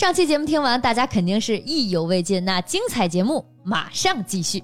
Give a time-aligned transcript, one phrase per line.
[0.00, 4.62] 上期节目听完，大家肯定是意犹未尽，那精彩节目马上继续。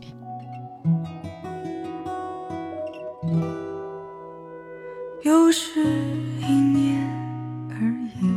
[5.23, 5.85] 又是
[6.41, 6.99] 一年
[7.69, 7.77] 而
[8.19, 8.35] 已，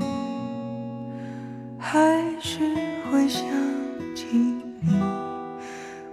[1.79, 2.59] 还是
[3.09, 3.45] 会想
[4.13, 4.25] 起
[4.81, 4.91] 你，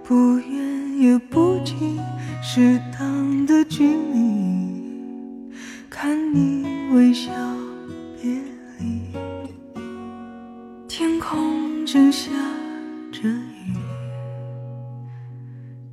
[0.05, 1.99] 不远也不近，
[2.41, 5.51] 适当的距离，
[5.89, 7.29] 看你微笑
[11.97, 12.29] 正下
[13.11, 13.73] 着雨，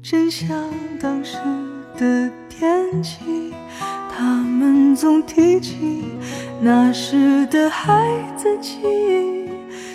[0.03, 0.55] 真像
[1.01, 1.39] 当时
[1.97, 3.55] 的天气。
[4.15, 6.05] 他们总提起
[6.61, 8.83] 那时的孩子气，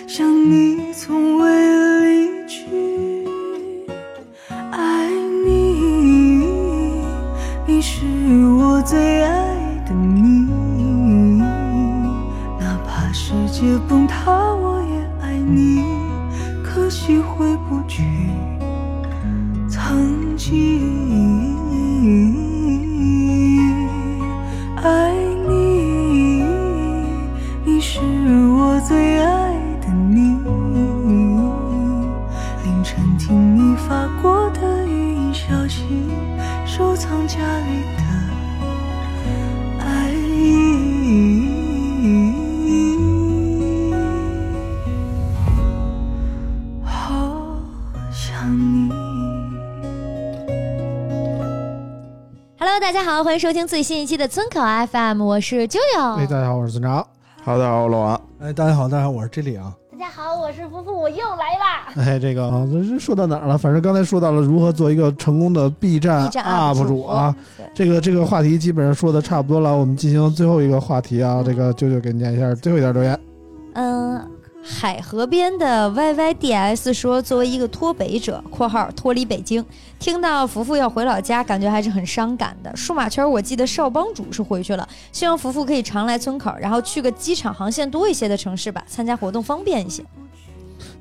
[0.08, 2.66] 想你从未离去。
[4.72, 5.08] 爱
[5.46, 7.04] 你，
[7.68, 8.04] 你是
[8.58, 9.54] 我最爱
[9.86, 11.38] 的你，
[12.58, 14.79] 哪怕世界崩塌，我。
[16.90, 18.02] 可惜回不去
[19.68, 20.99] 曾经。
[53.20, 56.14] 好，欢迎收听最新一期的村口 FM，我是啾啾。
[56.14, 57.06] 哎，大家好，我是村长。
[57.44, 59.76] 好的，好，老王，哎，大家好，大家好，我是 J 里啊。
[59.92, 61.92] 大家好，我是夫妇，我又来啦。
[61.96, 63.58] 哎，这个啊，这是说到哪儿了？
[63.58, 67.36] 反正刚才说到了如何做一个成功的 B 站 UP 主啊，
[67.74, 71.42] 这个这个话题基本上说的差不多了，我们进行最后一个话题啊。
[71.44, 73.20] 这个舅舅给念一下最后一条留言。
[73.74, 74.18] 嗯，
[74.62, 79.64] 海河边的 YYDS 说，作为一个脱北者（括号脱离北京），
[79.98, 82.74] 听到福福要回老家，感觉还是很伤感的。
[82.76, 90.04] 数码圈我记得少帮主是回去了，希望福福可以常来村口，然后去个机场航线多一些的城市吧，参加活动方便一些。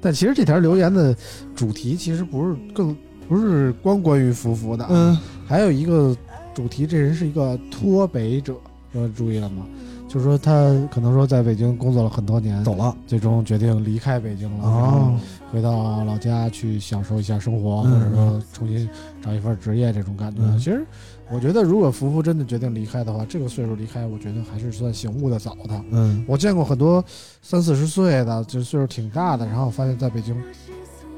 [0.02, 1.16] 但其实这条留言的
[1.56, 2.96] 主题其实不是更
[3.28, 6.16] 不是光关于福福的，，嗯，还有一个
[6.54, 8.56] 主题，这人是一个脱北者，
[8.94, 9.66] 呃，注意了吗？
[10.10, 12.94] 就是说他可能说在北京工作了很多年，走了。
[13.06, 15.20] 最终决定离开北京了，然后哦，
[15.52, 18.90] 回到老家去享受一下生活，嗯或者说重新
[19.22, 20.42] 找一份职业这种感觉。
[20.42, 20.84] 嗯其实
[21.32, 25.80] 我觉得，如果福福真的决定离开的话，这个岁数离开，我觉得还是算醒悟的早的。
[25.92, 27.06] 嗯，我见过很多
[27.44, 30.36] 三四十岁的，就岁数挺大的，然后发现在北京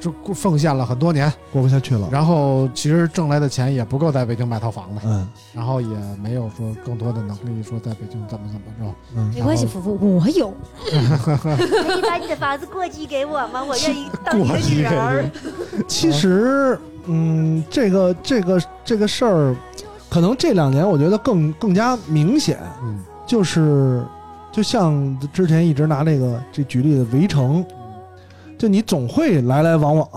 [0.01, 2.09] 就奉献了很多年，过不下去了。
[2.11, 8.95] 然后其实挣来的钱也不够在北京买套房子，嗯然后也没有说更多的能力说在北京怎么怎么着。
[9.15, 10.53] 嗯，没关系，然后福福，我有。
[10.91, 13.63] 可以把你的房子过继给我吗？
[13.63, 15.31] 我愿意当你的过继给女人儿。
[15.87, 19.55] 其实，嗯，这个这个这个事儿，
[20.09, 24.03] 可能这两年我觉得更更加明显，嗯就是
[24.51, 27.63] 就像之前一直拿那个这举例的围城，
[28.61, 30.07] 就你总会来来往往，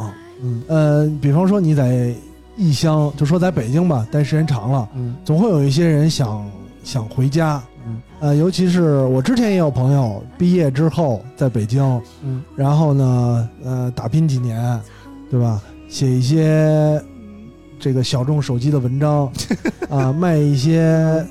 [0.43, 2.15] 嗯呃，比方说你在
[2.59, 5.17] 异乡，就说在北京吧，待时间长了，嗯。
[5.25, 6.47] 总会有一些人想
[6.83, 8.03] 想回家，嗯。
[8.21, 11.83] 呃，尤其是我之前也有朋友毕业之后在北京，
[12.23, 12.45] 嗯。
[12.55, 14.79] 然后呢，呃，打拼几年，
[15.31, 15.63] 对吧？
[15.89, 17.03] 写一些
[17.81, 19.33] 这个小众手机的文章，
[19.89, 21.27] 啊、卖一些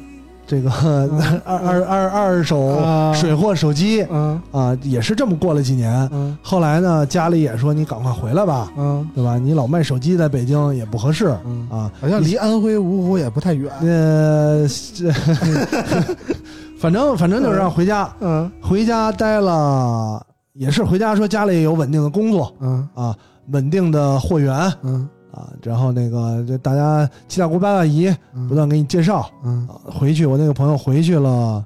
[0.46, 0.70] 这个
[1.46, 6.08] 二二二二手啊水货手机嗯啊、也是这么过了几年。
[6.12, 9.38] 嗯后来呢，家里也说你赶快回来吧，嗯对吧？
[9.38, 11.92] 你老卖手机在北京也不合适嗯，啊。
[12.00, 13.72] 好像离安徽芜湖也不太远。
[13.82, 15.12] 呃，这
[16.78, 20.22] 反正反正就是让回家，嗯回家待了，
[20.54, 23.16] 也是回家说家里有稳定的工作嗯啊，
[23.52, 29.68] 稳定的货源嗯啊，然后那个就大家七大姑八大姨嗯，不断给你介绍嗯。
[29.68, 29.82] 啊。
[29.86, 31.66] 回去我那个朋友回去了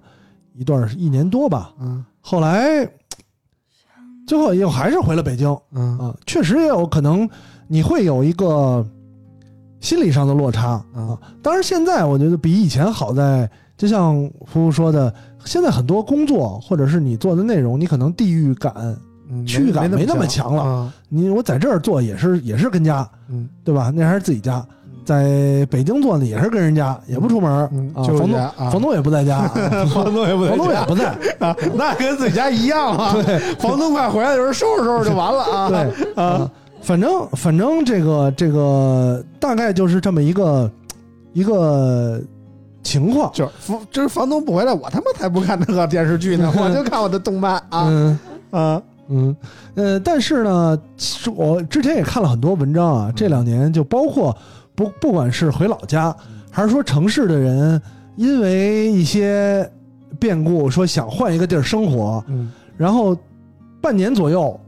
[0.53, 2.03] 一段儿一年多吧，嗯。
[2.21, 2.89] 后来
[4.25, 5.55] 最后又还是回了北京。
[5.73, 5.97] 嗯。
[5.99, 7.29] 啊，确实也有可能
[7.67, 8.85] 你会有一个
[9.81, 10.81] 心理上的落差。
[10.95, 11.09] 嗯。
[11.09, 11.19] 啊。
[11.43, 14.15] 当然现在我觉得比以前好在就像
[14.45, 15.13] 夫妇说的，
[15.43, 18.73] 现在很多工作或者是你做的内容，你可能地域感，
[19.29, 23.91] 嗯区域感没那么强了啊你我在这儿做也是也是跟家，嗯对吧？
[23.93, 24.65] 那还是自己家，
[25.05, 28.03] 在北京做呢也是跟人家，也不出门嗯，啊。
[28.05, 29.49] 就是房东啊房东也不在家， 啊
[29.93, 31.05] 房东也不在房东也不在，
[31.39, 33.13] 啊，那跟自己家一样啊。
[33.25, 35.69] 对，房东快回来的时候收拾收拾就完了啊。
[35.69, 36.49] 对啊，
[36.81, 40.69] 反正反正这个这个大概就是这么一个
[41.33, 42.19] 一个
[42.83, 43.31] 情况。
[43.33, 48.19] 就是房，就是房东不回来，我他妈才不看那个电视剧呢， 我就看我的动漫啊嗯
[48.51, 49.35] 啊嗯
[49.75, 50.79] 呃，但是呢，
[51.35, 54.35] 我之前也看了很多文章啊，这两年就包括
[54.75, 56.15] 不不管是回老家，
[56.51, 57.81] 还是说城市的人，
[58.15, 59.69] 因为一些
[60.19, 62.51] 变故说想换一个地儿生活，嗯。
[62.75, 63.17] 然后
[63.81, 64.59] 半年左右，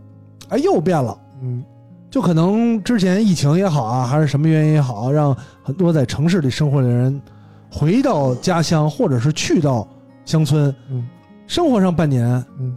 [0.49, 1.17] 哎又变了。
[1.41, 1.63] 嗯。
[2.09, 7.21] 就可能之前疫情也好啊，还是什么原因也好，让很多在城市里生活的人
[7.69, 9.87] 回到家乡，或者是去到
[10.25, 11.07] 乡村，嗯。
[11.45, 12.25] 生活上半年，
[12.59, 12.75] 嗯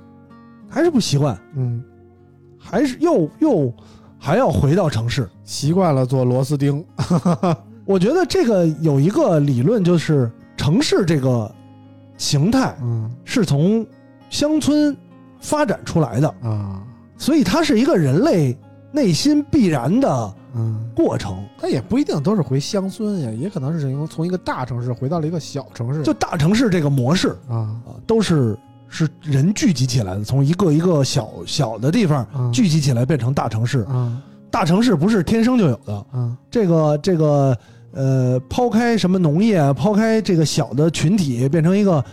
[0.72, 1.84] 还是不习惯，嗯，
[2.58, 3.72] 还是又又
[4.18, 5.28] 还要回到城市。
[5.44, 6.82] 习惯了做螺丝钉。
[7.84, 11.52] 我觉得这个有一个理论，就是城市这个
[12.16, 13.86] 形态嗯是从
[14.30, 14.96] 乡村
[15.40, 16.82] 发展出来的，啊
[17.18, 18.56] 所以它是一个人类
[18.90, 21.44] 内心必然的嗯，过程。
[21.58, 26.02] 它也不一定都是回乡村呀，也可能是从从一个大城市回到了一个小城市。
[26.02, 28.56] 就大城市这个模式，啊啊，都是
[28.94, 33.80] 是人聚集起来的，从一个一个小小的地方嗯聚集起来变成大城市。
[33.84, 37.56] 啊大城市不是天生就有的，啊这个这个
[37.92, 42.04] 呃，抛开什么农业，抛开这个小的群体，变成一个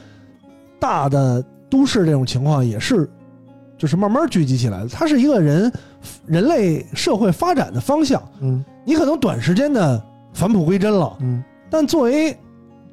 [0.80, 3.10] 大的都市这种情况，也是
[3.78, 4.88] 就是慢慢聚集起来的。
[4.88, 5.70] 它是一个人
[6.26, 8.24] 人类社会发展的方向。
[8.40, 10.02] 嗯你可能短时间的
[10.34, 12.34] 返璞归真了，嗯但作为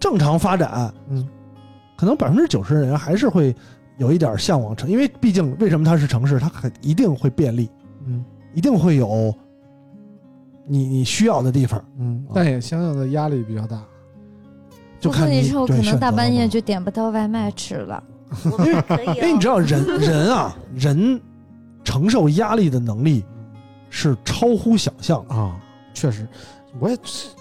[0.00, 1.25] 正常发展，嗯，
[1.97, 3.55] 可能百分之九十的人还是会
[3.97, 7.71] 有一点向往城，因为毕竟为什么它是城市，它很一定会便利，
[8.07, 9.35] 嗯一定会有
[10.67, 13.83] 你你需要的地方，嗯，但也相应的压力比较大。
[14.99, 18.03] 就看你之后，可能大半夜就点不到外卖吃了。
[18.51, 19.15] 我们可以、哦。
[19.17, 21.21] 因 为你知道人人啊，人
[21.85, 23.25] 承受压力的能力
[23.89, 25.35] 是超乎想象的。
[25.35, 25.55] 啊，
[25.97, 26.29] 确实，
[26.79, 26.99] 我也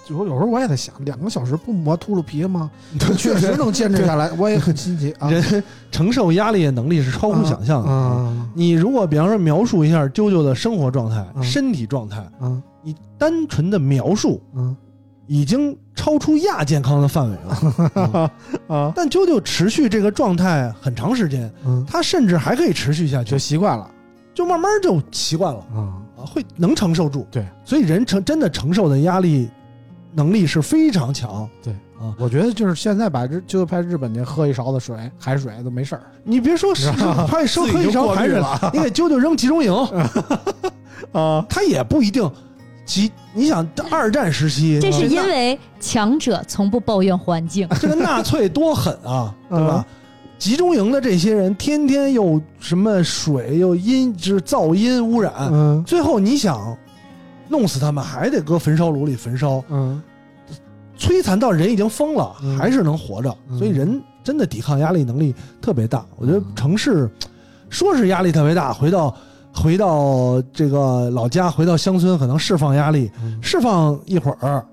[0.08, 2.70] 有有时候我也在想，两个小时不磨秃噜皮吗？
[3.18, 5.30] 确实能坚持下来，我也很新奇啊。
[5.30, 7.90] 人承受压力的能力是超乎想象的。
[7.90, 14.74] 啊你如果比方说描述一下啾啾的生活状态、嗯身体状态，啊你单纯的描述啊
[15.26, 17.60] 已经超出亚健康的范围了。
[18.68, 23.90] 嗯啊但啾啾持续这个状态很长时间，嗯，他甚至还可以持续下去就，习惯了
[24.32, 25.78] 就慢慢就习惯了啊。
[25.78, 25.92] 啊，
[26.26, 27.26] 会能承受住。
[27.30, 29.48] 对，所以人承真的承受的压力
[30.12, 31.48] 能力是非常强。
[31.62, 36.02] 对啊，我觉得就是现在把日就派日本去喝一勺子水，海水都没事儿。
[36.24, 36.90] 你别说是
[37.26, 39.72] 拍收喝一勺海水了，你给舅舅扔集中营，
[41.12, 42.30] 啊，他也不一定
[42.84, 43.10] 集。
[43.32, 47.66] 你想二战时期，这是因为强者从不抱怨环境。
[47.80, 49.86] 这个纳粹多狠啊，对嗯吧？
[50.38, 55.82] 集中营的这些人天天又什么水又音，就是噪音污染，嗯。
[55.84, 56.76] 最后你想
[57.48, 60.02] 弄死他们，还得搁焚烧炉里焚烧，嗯。
[60.98, 62.56] 摧残到人已经疯了，嗯。
[62.58, 63.34] 还是能活着。
[63.48, 63.58] 嗯。
[63.58, 66.04] 所以人真的抵抗压力能力特别大。
[66.16, 66.54] 我觉得嗯。
[66.54, 67.10] 城市
[67.70, 69.14] 说是压力特别大，回到
[69.54, 73.38] 回到这个老家，回到乡村，可能释放压力，嗯。
[73.42, 74.64] 释放一会儿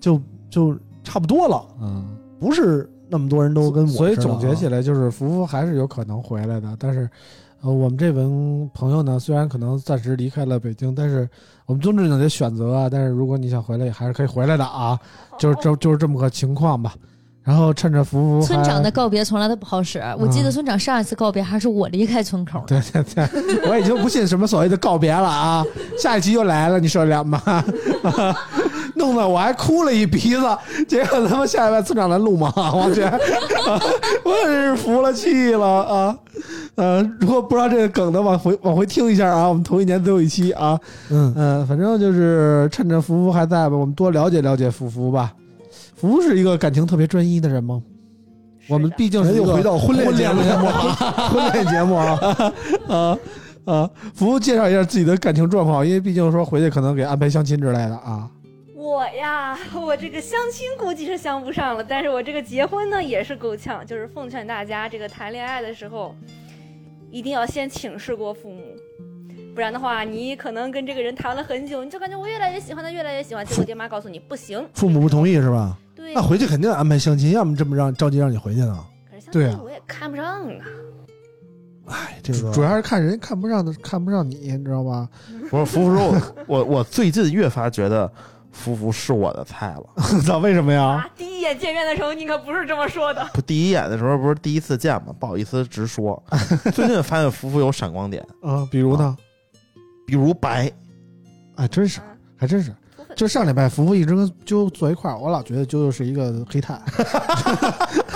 [0.00, 2.16] 就就差不多了，嗯。
[2.40, 3.96] 不是那么多人都跟我啊。
[3.96, 6.76] 所以总结起来就是，福福还是有可能回来的。
[6.78, 7.08] 但是，
[7.62, 8.22] 呃，我们这位
[8.72, 11.28] 朋友呢，虽然可能暂时离开了北京，但是
[11.66, 12.88] 我们尊重你的选择啊。
[12.90, 14.98] 但是如果你想回来，也还是可以回来的啊。
[15.38, 16.94] 就是这就是这么个情况吧。
[17.44, 19.98] 然后趁着福福村长的告别从来都不好使。
[20.18, 22.78] 我记得村长上一次告别还是我离开村口的。
[22.92, 25.64] 对对对，我已经不信什么所谓的告别了啊！
[25.98, 27.40] 下一期又来了，你受得了吗？
[28.98, 30.42] 弄得我还哭了一鼻子，
[30.86, 33.00] 结果他妈下一位村长来录嘛，我去，
[34.24, 36.18] 我真是服了气了啊！
[36.74, 40.78] 呃，如果不知道这个梗的，往回往回听一下啊，我们同一年最后一期啊，
[41.10, 45.32] 嗯，嗯、反正就是趁着福福还在吧，我们多了解了解福福吧。
[45.96, 47.80] 福福是一个感情特别专一的人吗？
[48.68, 50.62] 我们毕竟是又回到婚恋节目，婚
[51.40, 52.18] 婚恋节目啊，
[52.86, 53.18] 啊
[53.64, 53.90] 啊！
[54.14, 58.28] 福福介绍一下自己的感情状况，因为毕竟说回去可能给安排相亲之类的啊。
[58.88, 63.86] 我呀， 我这个相亲估计是相不上了，但是我这个结婚呢也是够呛。
[63.86, 66.14] 就是奉劝大家，这个谈恋爱的时候，
[67.10, 68.62] 一定要先请示过父母，
[69.54, 75.76] 不然的话，你可能跟这个人谈了很久，你就感觉我越来越喜欢他，越来越喜欢，结果爹妈告诉你不行，父母不同意是吧？
[75.94, 78.84] 对对，那回去肯定安排相亲，要么这么让着急让你回去呢？
[79.10, 80.64] 可是相对啊亲我也看不上啊。
[81.86, 85.08] 哎，这个主要是看人看不上的，看不上你，你知道吧？
[85.50, 86.04] 不是福福说
[86.46, 88.10] 我，我我最近越发觉得
[88.52, 89.84] 福福是我的菜了。
[90.24, 90.82] 操，为什么呀？
[90.82, 93.24] 啊，第一眼见面的时候你可不是这么说的。
[93.32, 95.14] 不，第一眼的时候不是第一次见吗？
[95.18, 96.22] 不好意思直说。
[96.74, 99.16] 最近发现福福有闪光点，啊，比如呢？
[100.06, 100.72] 比如白，
[101.56, 102.00] 哎，真是，
[102.36, 102.74] 还真是。
[103.14, 106.80] 就上礼拜福福一直跟啾啾坐一块儿，我老觉得啾啾是一个黑炭。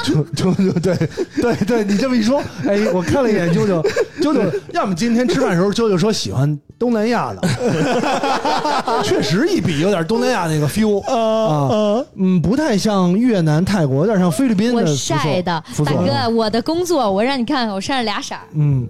[0.04, 0.96] 就就就对
[1.40, 3.82] 对对，你这么一说，哎，我看了一眼啾啾，
[4.20, 7.40] 啾啾，要么今天吃饭的时候，啾啾说喜欢东南亚的，
[9.04, 18.40] 确实一比有点东南亚那个 feel 啊，嗯，不太像越南、泰国，有点像菲律宾的我晒的，大哥，我的工作我让你看看，我晒了俩色儿。
[18.54, 18.88] 嗯，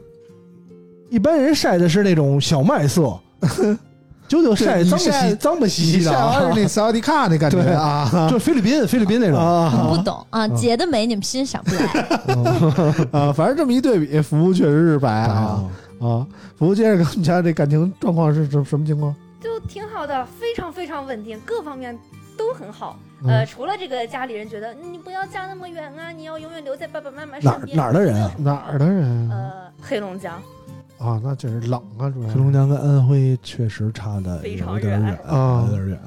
[1.11, 3.19] 一般人晒的是那种小麦色，
[4.31, 9.37] 啾啾晒脏兮脏不兮兮的晒完那萨瓦迪卡那感觉啊 就是菲律宾菲律宾那种。
[9.37, 11.83] 啊不懂啊，姐的美你们欣赏不来。
[13.11, 13.33] 啊！
[13.33, 15.65] 反正这么一对比，服务确实是白啊
[16.01, 16.25] 啊！
[16.57, 19.13] 服务接着跟我们家这感情状况是什什么情况？
[19.43, 21.99] 就挺好的，非常非常稳定，各方面
[22.39, 22.97] 都很好。
[23.23, 27.77] 嗯呃，除了这个家里人觉得你不要嫁那么远啊，你要永远留在爸爸妈妈身边。
[27.77, 28.31] 哪儿的人啊？
[28.39, 29.35] 哪儿的人啊？
[29.35, 29.51] 呃，
[29.83, 30.41] 黑龙江，
[31.01, 35.99] 啊，那就是冷啊，主要黑龙江跟安徽确实差的非常有点远啊有点远。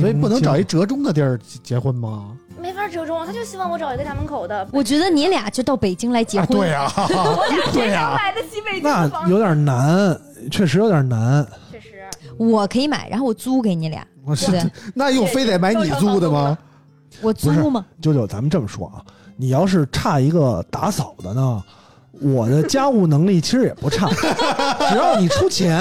[0.00, 2.36] 所以不能找一折中的地儿结结婚吗？
[2.60, 4.66] 没法折中，他就希望我找一个家门口的。
[4.72, 6.48] 我觉得你俩就到北京来结婚。
[6.58, 9.28] 对呀， 我俩谁 对呀能买得起北京那？
[9.28, 11.46] 有点难，确实有点难。
[11.70, 12.04] 确实，
[12.36, 14.72] 我可以买，然后我租给你俩， 我是对不对？
[14.92, 16.58] 那又非得买你租的吗？
[17.22, 17.86] 我租吗？
[18.00, 19.04] 九九，咱们这么说啊，
[19.36, 21.62] 你要是差一个打扫的呢，
[22.20, 24.08] 我的家务能力其实也不差，
[24.88, 25.78] 只要你出钱，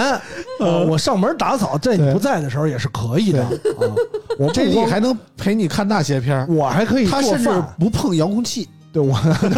[0.60, 3.52] 呃，我上门打扫，在你不在的时候也是可以的啊。
[4.38, 8.68] 我这里还能陪你看那些片儿，我还可以他甚至做饭，不碰遥控器。
[8.92, 9.10] 对我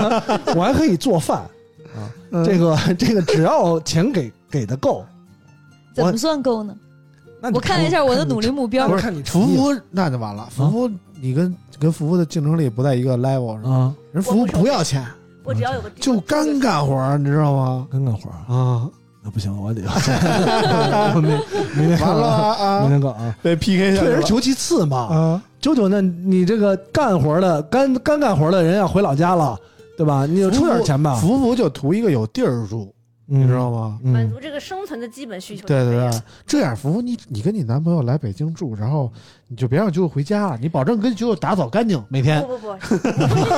[0.55, 1.39] 我还可以做饭
[1.95, 2.09] 啊。
[2.31, 5.05] 嗯这个这个，只要钱给给的够，
[5.95, 6.75] 怎么算够呢？
[7.39, 10.91] 那你我看了一下我的努力目标不是看你福福那就完了，福福
[11.21, 15.05] 你跟跟福福的竞争力不在一个 level 上，啊，人福福不要钱，
[15.47, 17.87] 我只要有个地就干干活儿，你知道吗？
[17.89, 18.87] 干干活儿啊，
[19.23, 19.81] 那不行，我得
[21.21, 21.39] 明
[21.75, 24.97] 明天完了啊啊，明天搞啊，被 PK 下去了退而求其次嘛。
[24.97, 25.41] 啊！
[25.59, 29.57] 九九，那你这个干活的干干干活的人要回老家了，
[29.97, 30.25] 对吧？
[30.25, 32.93] 你就出点钱吧，福福就图一个有地儿住，
[33.27, 33.69] 你你知道？
[33.69, 33.99] 吗？
[34.03, 35.67] 嗯满足这个生存的基本需求。
[35.67, 39.11] 对对对，这样福福你你跟你男朋友来北京住，然后
[39.47, 42.57] 你就别让舅舅回家了，你保证跟舅舅打扫干净每天不。
[42.57, 42.73] 不不，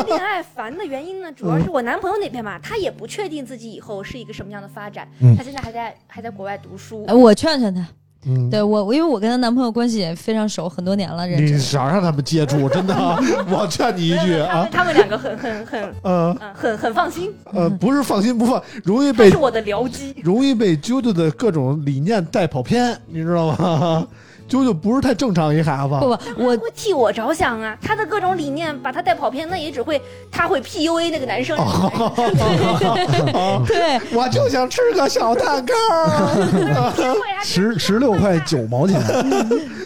[0.07, 7.87] 恋爱烦的原因呢，主要是我男朋友那边嘛，他也不确定自己以后是一个什么样的发展，嗯他现在还在还在国外读书哎，我劝劝他。
[8.25, 11.57] 嗯，对我，我因为我跟她男朋友关系也非常熟，很多年了，认你。
[11.57, 12.93] 少让他们接触，真的，
[13.49, 20.13] 我劝你一句啊他们，两个很很很呃嗯很很放心，呃，不是放心不放，容易他被是我的僚机。
[20.21, 24.05] 容易被啾啾的各种理念带跑偏，你知道吗？
[24.49, 30.01] 啾啾不是太正常一孩子，不不，我会替我着想啊，他的各种理念把他带跑偏，那也只会
[30.31, 31.57] 他会 PUA 那个男生。
[33.67, 33.99] 对。
[34.11, 35.73] 我就想吃个小蛋糕。
[37.43, 38.99] 十十六块九毛钱，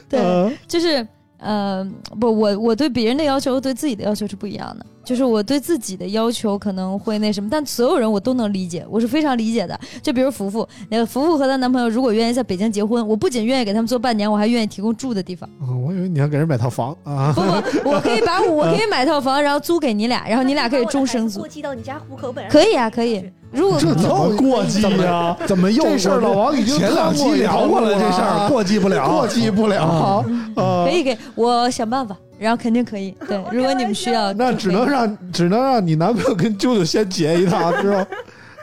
[0.09, 1.05] 对，就是
[1.43, 1.85] 呃，
[2.19, 4.85] 不，我我对别人的要求和对自己的要求是不一样的。
[5.03, 9.77] 就是我对自己的要求可能会那什么，但所有人我都能理解，我是非常理解的。
[10.01, 15.49] 就比如福福，那个福福和她男朋友如果愿意在北京结婚，我不仅愿意给他们做伴娘，我还愿意提供住的地方。
[15.61, 17.41] 嗯我以为你要给人买套房啊不。
[17.81, 21.47] 不，我可以把我可以买套房，然后租给你俩，然后你俩可以终生租过。
[21.49, 22.47] 继到你家户口本。
[22.47, 23.29] 可以啊，可以。
[23.53, 25.37] 如果这怎么过继呀？
[25.45, 30.25] 怎么又 这事儿老王已经前两期聊过了，这事儿过继不了，过继不了。
[30.55, 33.11] 呃可以，给，我想办法，然后肯定可以。
[33.27, 37.89] 对，如果你们需要，那只能让只能让你男朋友跟舅舅先结一趟，知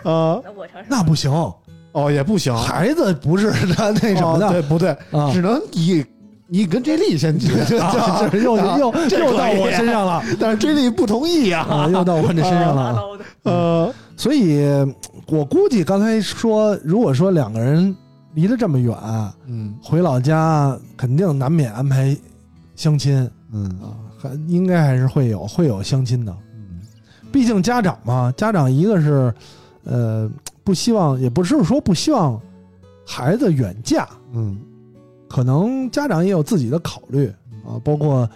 [0.03, 0.11] 道？
[0.11, 0.41] 啊，
[0.89, 1.31] 那不行，
[1.93, 4.91] 哦，也不行，孩子不是他那什么哦对，不对？
[5.13, 6.05] 啊只能你
[6.53, 11.67] 你跟 J 莉先结，啊这又啊又这又到我身上了但是 J 莉不同意呀。
[11.69, 13.01] 啊，又到我这身上了
[13.45, 14.69] 呃，所以，
[15.29, 17.97] 我估计刚才说，如果说两个人
[18.35, 18.95] 离得这么远，
[19.47, 19.75] 嗯。
[19.83, 22.15] 回老家肯定难免安排
[22.77, 23.27] 相亲。
[23.51, 23.65] 嗯。
[23.81, 26.37] 啊，还应该还是会有会有相亲的。
[26.53, 26.83] 嗯。
[27.33, 29.33] 毕竟家长嘛，家长一个是，
[29.85, 30.31] 呃，
[30.63, 32.39] 不希望，也不是说不希望
[33.07, 34.61] 孩子远嫁，嗯。
[35.31, 37.27] 可能家长也有自己的考虑
[37.65, 38.29] 啊，包括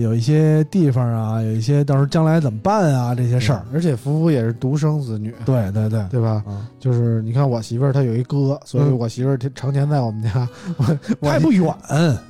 [0.00, 3.62] 有一些地方啊，有一些到时候将来怎么办啊这些事儿。
[3.72, 6.42] 而且福福也是独生子女，对对对，对吧？
[6.46, 11.72] 啊，就是你看我媳妇儿她有一哥，所以嗯我媳妇儿常年在我们家， 我我他也不远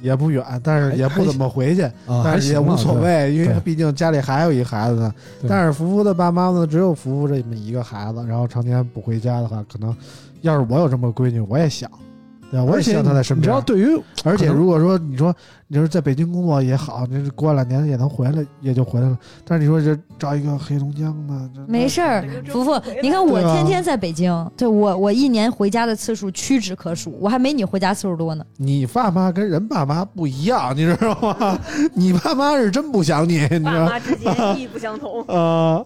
[0.02, 2.95] 也不远，但是也不怎么回去，但是也无所。
[2.95, 5.14] 谓，因为对毕竟家里还有一孩子呢。
[5.49, 9.97] 但是福福的爸妈呢，只有福福这么一个孩子，然后常年不回家的话，可能
[10.40, 11.88] 要是我有这么个闺女，我也想，
[12.50, 12.64] 对吧？
[12.64, 13.45] 我也希望他在身边。
[13.45, 15.35] 只要，对于 而且如果说你说
[15.67, 19.19] 你说在北京工作也好，你是过两年也能回来，也就回来了。
[19.45, 28.45] 但是你说这找一个黑龙江的，没事儿，福福，你看我天天在北京，对我我一年回家的次数屈指可数，我还没你回家次数多呢。
[28.57, 31.59] 你爸妈跟人爸妈不一样，你知道吗？
[31.95, 33.90] 你爸妈是真不想你，你知道吗？
[33.90, 35.23] 妈之间意义不相同。
[35.28, 35.85] 啊，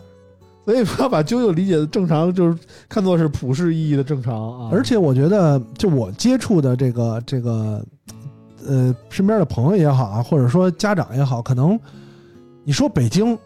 [0.65, 2.57] 所以不要把啾啾理解的正常，就是
[2.89, 4.71] 看作是普世意义的正常啊。
[4.73, 7.85] 而且我觉得，就我接触的这个这个，
[8.67, 11.79] 呃，身边的朋友也好啊，或者说家长也好，可能
[12.63, 13.37] 你说北京，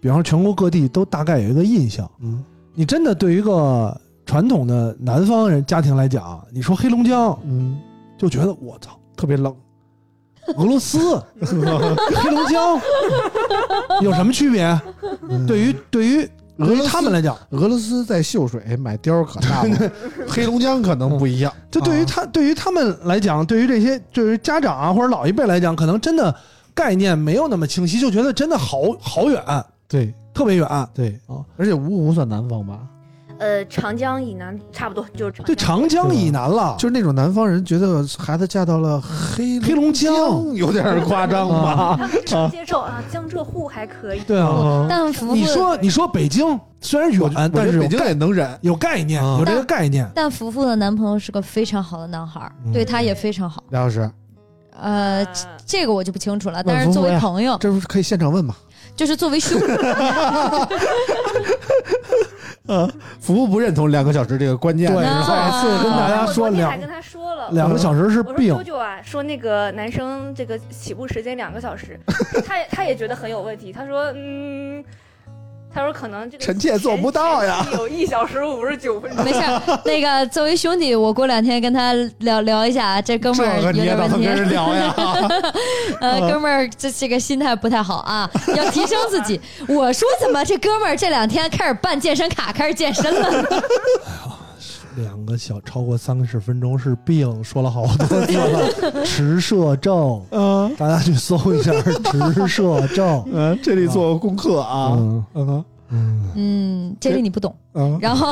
[0.00, 2.08] 比方说全国各地都大概有一个印象。
[2.20, 7.76] 嗯，你真的对于一个传统的南方人家庭来讲，你说黑龙江，嗯，
[8.16, 9.52] 就觉得我操，特别冷。
[10.56, 12.80] 俄罗斯、黑龙江
[14.00, 14.80] 有什么区别？
[15.46, 19.92] 对于对于对于俄罗斯他们来讲，俄罗斯在秀水买貂可大了，
[20.28, 21.52] 黑龙江可能不一样。
[21.70, 26.34] 就对于啊他、对于他们来讲，对于这些对于家长啊或者老一辈来讲，可能真的
[26.74, 29.42] 概念没有那么清晰，就觉得真的好好远，
[29.86, 30.66] 对特别远。
[30.94, 32.80] 对啊，而且芜湖算南方吧，
[33.38, 41.96] 呃，长江以南差不多就是长对，长江以南了，就是那种南方人觉得孩子嫁到了黑黑龙江有点夸张吧？
[41.96, 44.20] 他们只能接受啊，江浙沪还可以。
[44.26, 44.86] 对啊。
[44.88, 48.58] 但福福你说你说北京虽然远，但是北京也能忍。
[48.62, 50.10] 有概念，啊有这个概念。
[50.14, 53.62] 但福福的男朋友是个非常好的男孩对他也非常好。
[53.70, 54.10] 梁老师，
[54.80, 55.32] 呃，啊
[55.64, 58.56] 这个我就不清楚了，但是作为朋友，这不是可以现场问吗？
[58.96, 59.66] 就是作为兄弟
[63.20, 71.98] 服务不认同两个小时这个关键，再次跟大家我说两昨天还跟他说了，两个小时是我说病啾，啾啊，说那个男生这个起步时间两个小时，
[72.46, 73.72] 他也他也觉得很有问题。
[73.72, 74.84] 他说，嗯，
[75.78, 79.24] 他说可能这个臣妾做不到呀有一小时五十九分钟。
[79.24, 79.40] 没事。
[79.84, 84.26] 那个作为兄弟，我过两天跟他聊聊一下，这哥们儿有点问题。
[84.50, 84.94] 聊呀？
[86.00, 89.40] 呃，哥们儿，这这个心态不太好啊，要提升自己。
[89.68, 93.48] 我说怎么这哥们儿这两天开始办健身卡，开始健身了呢？
[95.02, 103.24] 两个小超过三十分钟是病，说了好多 次了，迟射症，嗯大家去搜一下迟射症。
[103.32, 104.94] 嗯，这里做功课啊。
[104.96, 107.54] 嗯嗯嗯，嗯，这里你不懂。
[107.72, 108.30] 嗯，然后，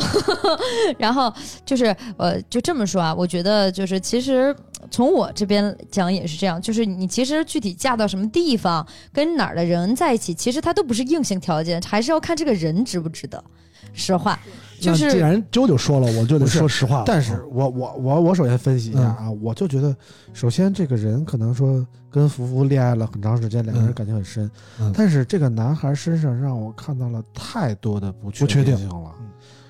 [0.99, 1.33] 然后
[1.65, 1.87] 就是
[2.19, 4.55] 呃，就这么说啊，我觉得就是其实
[4.91, 13.43] 从我这边讲也是这样，就是你其实具体嫁到什么地方，跟哪儿的人在一起，其实它都不是硬性条件，还是要看这个人值不值得。
[13.95, 14.39] 实话，
[14.81, 17.05] 就那既然啾啾说了，我就得说实话了。
[17.07, 19.95] 但是我我我我首先分析一下啊，我就觉得，
[20.33, 29.27] 首先这个人可能说跟福福恋爱了很长时间，两个人嗯感情很深，嗯但是这个男孩身上让我看到了太多的不不确定性了嗯。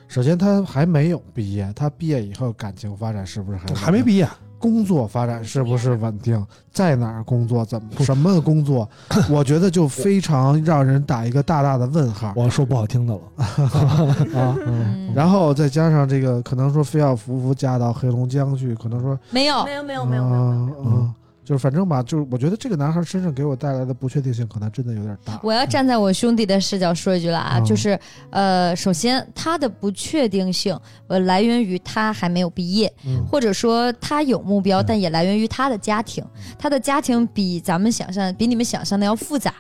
[0.08, 7.88] 首先，他还没有毕业，他毕业以后感情发展是不是还还没毕业，工作发展是不是稳定，在哪儿工作，怎么？
[8.04, 8.88] 什么工作，
[9.30, 12.32] 我觉得就非常让人打一个大大的问号。
[12.36, 13.20] 我说不好听的了。
[14.40, 14.56] 啊。
[14.66, 19.64] 嗯，然后再加上这个，可能说非要福福嫁到黑龙江去，可能说没有。
[19.64, 21.10] 没有没有没有没有
[21.46, 25.38] 就是反正吧，就是我觉得这个男孩身上给我带来的不确定性，可能真的有点大。
[25.44, 27.96] 我要站在我兄弟的视角说一句了啊，嗯就是
[28.30, 36.24] 呃，首先他的不确定性呃来源于他还没有毕业，嗯或者说他有目标，嗯但也来源于他的家庭，
[36.58, 39.54] 他的家庭比咱们想象比你们想象的要复杂，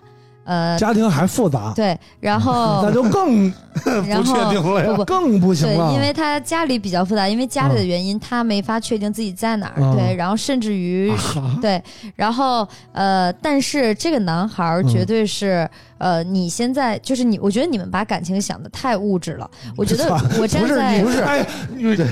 [0.46, 5.04] 呃，家庭还复杂，对，然后 那就更 不确定了不不。
[5.04, 5.92] 更不行对，了。
[5.92, 9.74] 因为他家里比较复杂，因为家里的原因，他没法确定自己在哪儿。
[9.76, 11.12] 嗯对，然后甚至于
[11.60, 11.82] 对，
[12.14, 19.50] 然后呃，但是这个男孩绝对是、呃，你现在就是你，我觉得你们把感情想的太物质了。
[19.76, 21.46] 我觉得 我站不是你不是，哎，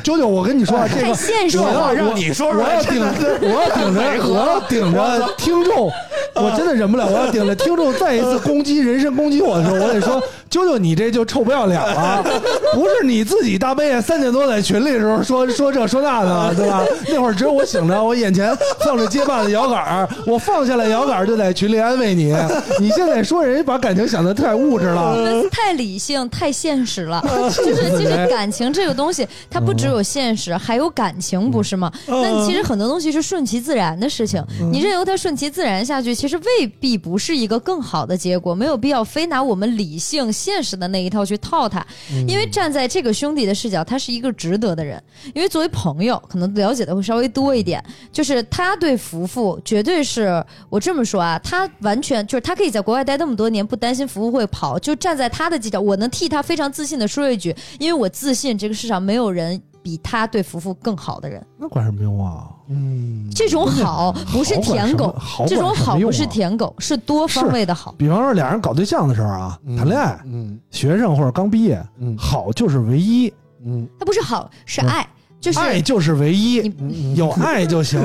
[0.03, 1.95] 啾啾，我跟你说啊，这太个现实我要了。
[1.95, 5.91] 让你说我要顶着，我要顶着， 我要顶着听众，
[6.35, 10.23] 我真的忍不了，我要顶着听众再一次攻击人身攻击我的时候，我得说，
[10.55, 12.23] 啾啾，你这就臭不要脸了，
[12.73, 16.85] 不是你自己大半夜三点多在群里的时候说 说这说那的，对吧？
[17.09, 22.33] 那会儿只有我醒着，我眼前放着街霸的摇杆儿，我放下了摇杆儿就在群里安慰你。
[22.79, 27.21] 你现在说人家把感情想的太物质了，太理性、太现实了。
[27.57, 31.91] 就是其实感情这个东西，它不只有现实，还有感情，不是吗？
[32.07, 34.41] 那其实很多东西是顺其自然的事情，
[34.71, 38.55] 你任由它顺其自然下去，其实未必不是一个更好的结果。
[38.55, 41.85] 没有必要非拿我们理性、现实的那一套去套他，
[42.29, 45.03] 因为站在这个兄弟的视角，他是一个值得的人。
[45.35, 61.45] 因为作为朋友，可能了解的会稍微多一点，就是他对福福绝对是我这么说啊，他完全就是他可以在国外待那么多年，不担心福福会跑，就站在他的视角，我能替他非常自信的说一句，因为我自信这个世上没有人比他对福福更好的人。
[61.59, 62.51] 那管什么用啊？
[62.69, 65.15] 嗯，这种好不是舔狗，
[65.47, 67.95] 这种好不是舔狗，是多方位的好。
[67.99, 73.33] 比方说俩人搞对象的时候啊，谈恋爱，嗯学生或者刚毕业，嗯好就是唯一，
[73.65, 75.07] 嗯它不是好，是爱，
[75.41, 76.73] 就是爱就是唯一，
[77.15, 78.01] 有 爱就行，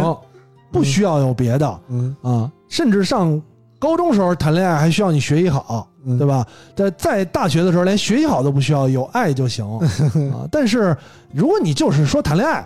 [0.72, 2.52] 不需要有别的嗯啊。
[2.68, 3.42] 甚至上
[3.80, 6.46] 高中时候谈恋爱还需要你学习好，嗯对吧？
[6.76, 9.66] 在在大学的时候连学习好都不需要，有爱就行
[10.32, 10.46] 啊。
[10.52, 10.96] 但是
[11.34, 12.64] 如果你就是说谈恋爱，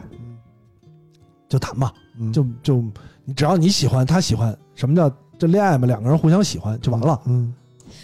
[1.53, 2.83] 就谈吧，嗯就就
[3.23, 5.85] 你只要你喜欢，他喜欢，什么叫这恋爱嘛？
[5.85, 7.21] 两个人互相喜欢就完了。
[7.27, 7.53] 嗯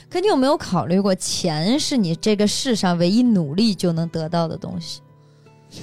[0.08, 5.02] 可你有没有考虑过，钱是你这个世上唯一努力就能得到的东西？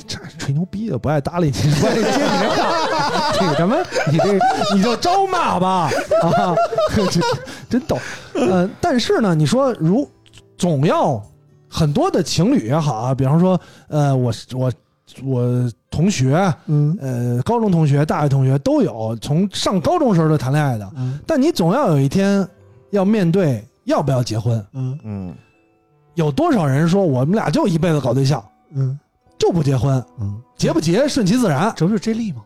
[0.06, 2.04] 这吹牛逼的不爱搭理你，不爱接你
[2.40, 3.76] 这话，这个什么？
[4.12, 4.38] 你这
[4.76, 5.90] 你就招骂吧
[6.22, 6.54] 啊！
[7.10, 7.20] 这
[7.68, 7.98] 真逗。
[8.34, 10.08] 呃，但是呢，你说如
[10.56, 11.20] 总要
[11.68, 14.72] 很多的情侣也好啊，比方说呃，我我
[15.24, 22.46] 我同学，嗯呃，高中同学、大学同学都有，从上高中时候就谈恋爱的，嗯但你总要有一天
[22.90, 24.64] 要面对要不要结婚。
[24.72, 25.34] 嗯嗯，
[26.14, 28.42] 有多少人说我们俩就一辈子搞对象，
[28.74, 28.98] 嗯
[29.38, 30.02] 就不结婚？
[30.20, 31.72] 嗯，结不结顺其自然。
[31.76, 32.42] 这不是这例吗？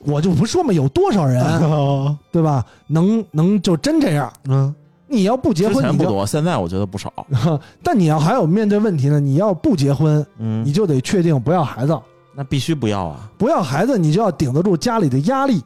[0.00, 2.64] 我就不说嘛，有多少人，啊 对吧？
[2.86, 4.32] 能能就真这样？
[4.48, 4.74] 嗯
[5.06, 7.12] 你要不结婚，不多，现在我觉得不少。
[7.84, 9.20] 但你要还有面对问题呢。
[9.20, 11.96] 你要不结婚，嗯你，就得确定不要孩子，
[12.36, 13.30] 那必须不要啊！
[13.38, 15.62] 不要孩子，你就要顶得住家里的压力。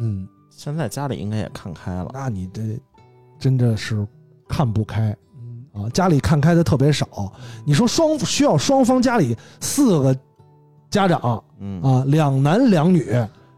[0.00, 2.10] 嗯现在家里应该也看开了。
[2.12, 2.62] 那你这
[3.38, 4.06] 真的是
[4.48, 5.88] 看不开嗯啊！
[5.90, 7.32] 家里看开的特别少。
[7.64, 10.16] 你说双需要双方家里四个
[10.90, 13.06] 家长嗯啊，两男两女，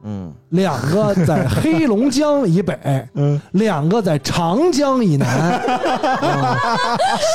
[0.05, 2.77] 嗯，两个在黑龙江以北，
[3.15, 6.59] 嗯两个在长江以南，啊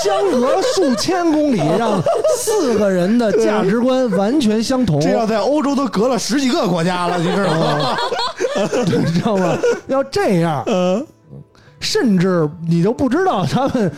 [0.03, 2.01] 相隔数千公里，让
[2.37, 7.97] 四个人的价值观完全相同，这要在欧洲都隔了十几个国家了，你知道吗？
[8.85, 9.57] 你知道吗？
[9.87, 11.05] 要这样，嗯
[11.79, 13.91] 甚至你都不知道他们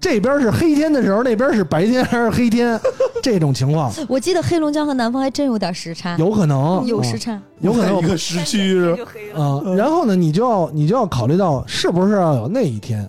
[0.00, 2.78] 这边是黑天的时候，那边是白天还是黑天，
[3.22, 3.92] 这种情况。
[4.08, 6.78] 我记得黑龙江和南方还真有点时差，有可能。
[6.78, 7.40] 啊有时差。
[7.60, 7.98] 有可能。
[7.98, 8.96] 一个时区是吧？
[8.96, 9.44] 就黑了。
[9.44, 9.62] 啊。
[9.76, 13.08] 然后呢，你就要你就要考虑到是不是要有那一天。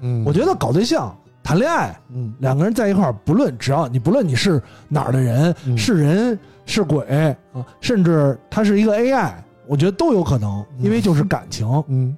[0.00, 0.24] 嗯。
[0.26, 2.34] 我觉得搞对象、谈恋爱，嗯。
[2.40, 5.78] 两个人在一块儿，不论只要你不论你是哪儿的人，嗯。
[5.78, 7.04] 是人是鬼
[7.52, 9.30] 啊，甚至他是一个 AI，
[9.68, 12.16] 我觉得都有可能，因为就是感情，嗯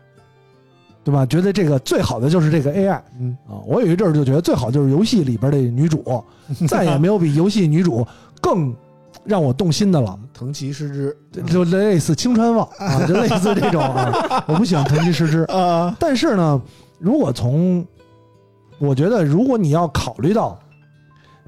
[1.09, 1.25] 对吧？
[1.25, 6.23] 觉得这个最好的就是这个 AI 嗯啊，我有一阵儿就觉得最好就是游戏里边的女主，
[6.68, 8.07] 再也没有比游戏女主
[8.42, 8.75] 更
[9.25, 10.18] 让我动心的了。
[10.35, 14.12] 藤崎诗织就就类似青川望啊，就类似这种啊，
[14.47, 16.61] 我不喜欢藤崎诗织，啊但是呢，
[16.99, 17.83] 如果从
[18.79, 20.59] 我觉得，如果你要考虑到，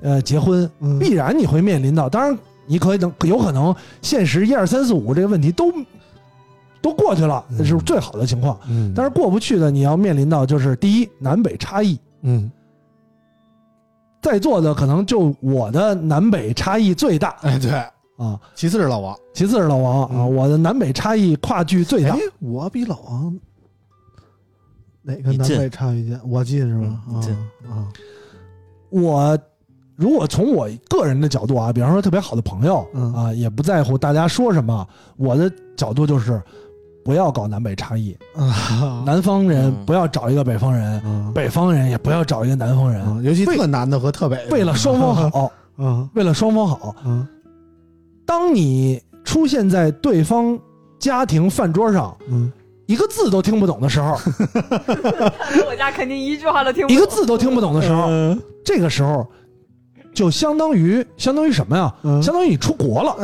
[0.00, 5.70] 呃，结婚嗯必然你会面临到，当然你可以能有可能现实一二三四五这个问题都
[6.82, 8.58] 都过去了，这是最好的情况。
[8.68, 8.92] 嗯。
[8.94, 12.50] 但是过不去的，你要面临到就是第一南北差异，嗯。
[14.22, 17.36] 在座的可能就我的南北差异最大。
[17.40, 17.70] 哎对，
[18.18, 22.10] 啊，其次是老王，其次是老王啊，嗯我的南北差异跨距最大。
[22.10, 23.34] 哎。，我比老王
[25.00, 26.20] 哪个南北差异近？
[26.28, 27.00] 我近是吧？
[27.08, 27.32] 嗯你近。
[27.34, 27.88] 啊啊。
[28.90, 29.38] 我
[29.96, 33.14] 如果从我个人的角度啊，比方说特别好的朋友、嗯。
[33.14, 36.42] 啊，也不在乎大家说什么，我的角度就是
[37.10, 39.02] 不要搞南北差异，啊。
[39.04, 39.84] 南方人嗯。
[39.84, 41.32] 不要找一个北方人，嗯。
[41.34, 46.08] 北方人也不要找一个南方人，嗯，尤其为特南的和特北的，为了双方好， 嗯。
[46.14, 47.26] 为了双方好，嗯。
[48.24, 50.56] 当你出现在对方
[51.00, 52.52] 家庭饭桌上，嗯。
[52.86, 54.12] 一个字都听不懂的时候，
[55.68, 56.96] 我家肯定一句话都听不懂。
[56.96, 58.40] 一个字都听不懂的时候，嗯。
[58.64, 59.26] 这个时候
[60.14, 61.92] 就相当于相当于什么呀？
[62.02, 63.16] 嗯相当于你出国了，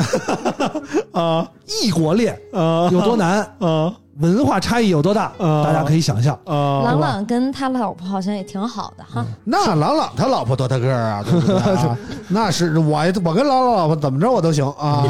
[1.12, 1.48] 啊
[1.82, 3.40] 异国恋啊有多难？
[3.58, 6.34] 啊文化差异有多大，啊大家可以想象。
[6.46, 9.22] 啊朗朗跟他老婆好像也挺好的哈。
[9.44, 11.22] 那朗朗他老婆多大个儿啊？
[11.22, 15.04] 对不对啊那是我我跟朗朗老婆怎么着我都行啊。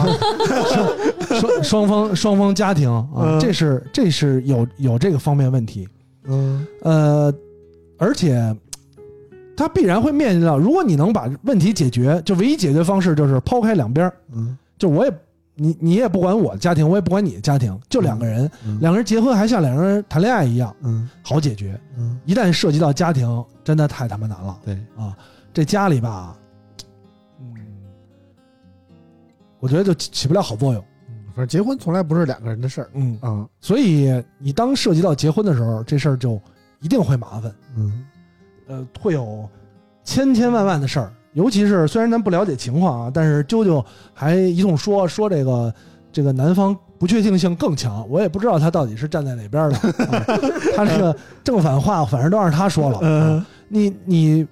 [1.41, 5.89] 双双方双方家庭啊，嗯这是这是有有这个方面问题。
[6.29, 7.33] 嗯呃，
[7.99, 8.55] 而且
[9.57, 15.13] 他必然会面临到，如果你能把问题解决，就唯一解决方式就是抛开两边儿，嗯就我也
[15.55, 21.81] 你你也不管我的家庭，我也不管你的家庭，就两个人，嗯两个人结婚还像两个人谈恋爱一样，嗯好解决。
[21.97, 25.17] 嗯，一旦涉及到家庭，真的太他妈难了对，啊！
[25.55, 26.37] 这家里吧，
[27.41, 27.55] 嗯，
[29.59, 30.85] 我觉得就起起不了好作用。
[31.35, 33.49] 反正结婚从来不是两个人的事儿嗯，啊。
[33.61, 36.39] 所以你当涉及到结婚的时候，这事儿就
[36.81, 37.55] 一定会麻烦。
[37.77, 38.05] 嗯
[38.67, 39.49] 呃，会有
[40.05, 45.75] 千千万万的事儿，尤其是虽然咱不了解情况啊，但是啾啾还一通说说这个
[46.13, 50.25] 这个男方不确定性更强，我也不知道他到底是站在哪边的，啊、
[50.77, 53.45] 他这个正反话反正都让他说了。
[53.69, 54.47] 你你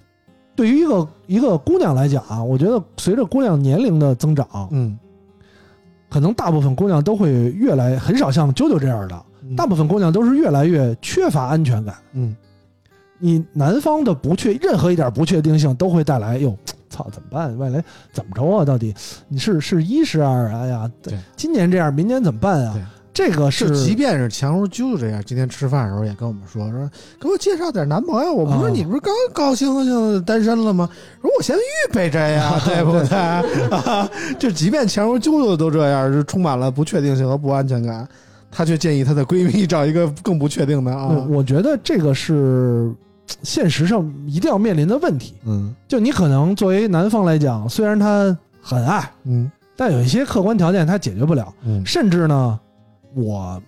[0.55, 4.99] 对于一个一个姑娘来讲啊，我觉得随着姑娘年龄的增长，嗯，
[6.11, 9.25] 可能大部分姑娘都会越来很少像啾啾这样的，
[9.57, 11.95] 大部分姑娘都是越来越缺乏安全感。
[12.13, 12.37] 嗯
[13.19, 16.57] 你男方的不确任何一点不确定性都会带来哟，
[16.91, 17.57] 操怎么办？
[17.59, 18.65] 外来怎么着啊？
[18.65, 18.95] 到底
[19.29, 20.61] 你是是一是二啊？
[20.63, 22.83] 哎呀，对今年这样，明年怎么办啊对？
[23.15, 28.35] 这个是即便是强如啾啾这样，今天吃饭的时候也跟我们说说，给我介绍点男朋友。
[28.35, 30.91] 我不说啊你不是刚高兴兴单身了吗？
[31.23, 33.17] 说我先预备着呀， 对不对？
[33.71, 38.07] 啊， 就即便强如啾啾都这样，就充满了不确定性和不安全感，
[38.57, 41.09] 她却建议她的闺蜜找一个更不确定的啊。
[41.11, 42.95] 嗯我觉得这个是
[43.43, 45.35] 现实上一定要面临的问题。
[45.45, 45.75] 嗯。
[45.89, 49.51] 就你可能作为男方来讲，虽然他很爱，嗯。
[49.77, 51.85] 但有一些客观条件他解决不了，嗯。
[51.85, 52.61] 甚至呢，
[53.15, 53.61] 我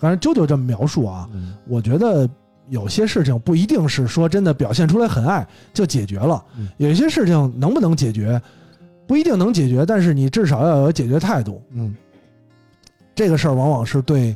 [0.00, 1.54] 反正啾啾这么描述啊，嗯。
[1.68, 2.28] 我觉得
[2.68, 6.68] 有些事情不一定是说真的表现出来很爱就解决了，嗯。
[6.78, 8.42] 有一些事情能不能解决，
[9.06, 11.62] 不一定能解决，但是你至少要有解决态度。
[11.74, 11.94] 嗯
[13.20, 14.34] 这个事儿往往是对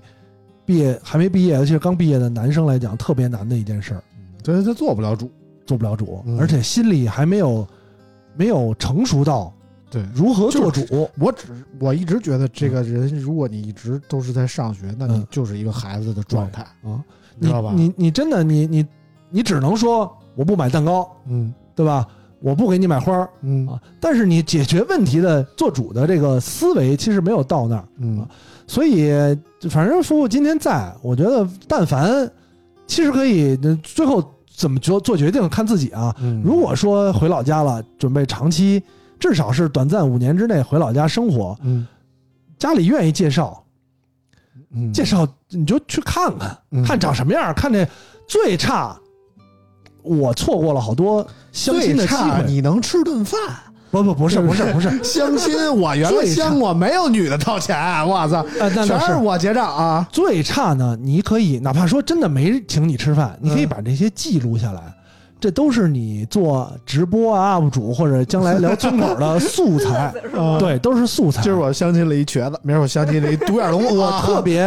[0.67, 4.05] 毕业还没毕业，尤其是刚毕业的男生来讲特别难的一件事儿，
[4.45, 5.31] 所以他做不了主。
[5.65, 7.67] 做不了主，嗯而且心里还没有
[8.37, 9.51] 没有成熟到
[9.91, 11.09] 对，如何做就主。
[11.19, 11.47] 我只
[11.81, 17.03] 我一直觉得这个人，如果你一直都是在上学，那你嗯就是一个孩子的状态，啊，
[17.39, 17.73] 你你知道吧？
[17.75, 18.87] 你你真的你你
[19.31, 22.07] 你只能说我不买蛋糕，嗯对吧？
[22.41, 28.29] 我不给你买花儿嗯啊，但是你解决问题的做主的这个思维其实没有到那儿，嗯
[28.67, 29.11] 所以
[29.71, 32.31] 反正夫妇今天在，我觉得但凡
[32.87, 34.23] 其实可以呃最后
[34.57, 36.15] 怎么做做决定看自己啊。
[36.21, 38.83] 嗯，如果说回老家了，准备长期，
[39.19, 41.87] 至少是短暂五年之内回老家生活，嗯
[42.59, 43.65] 家里愿意介绍，
[44.75, 47.87] 嗯介绍你就去看看，嗯看长什么样，看这
[48.27, 48.99] 最差。
[50.03, 53.41] 我错过了好多相亲的机会，你能吃顿饭。
[54.03, 57.77] 不不不是不是不是， 相亲，我原来相过，没有女的掏钱，
[58.09, 58.45] 我操，
[58.85, 60.07] 全是是我结账啊。
[60.11, 60.99] 最差呢。
[61.01, 64.83] 你可以哪怕说真的没请你吃饭，你可以嗯把这些记录下来，
[65.39, 71.41] 这都是你做直播啊 UP 主或者将来聊村口的素材， 啊对，都是素材。
[71.43, 74.65] 今儿我相亲了一瘸子，明儿我相亲了一独眼龙， 我啊特别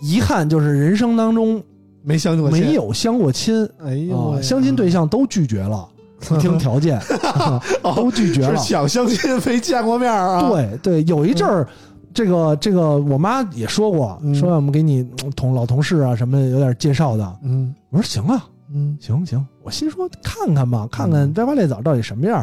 [0.00, 1.60] 遗憾，就是人生当中
[2.04, 2.74] 没相过亲没。
[2.74, 5.88] 有相过亲哎呦啊，相亲对象都拒绝了，
[6.20, 7.00] 一听条件
[7.82, 8.56] 都拒绝是了。
[8.56, 11.66] 想相亲没见过面啊？，对对，有一阵儿，
[12.12, 17.36] 这个这个，我妈也说过，嗯说让我们给你嗯同老同事啊什么有点介绍的。
[17.42, 22.42] 嗯我说行啊，嗯行行，我心说看看吧，看看歪瓜裂枣到底什么样。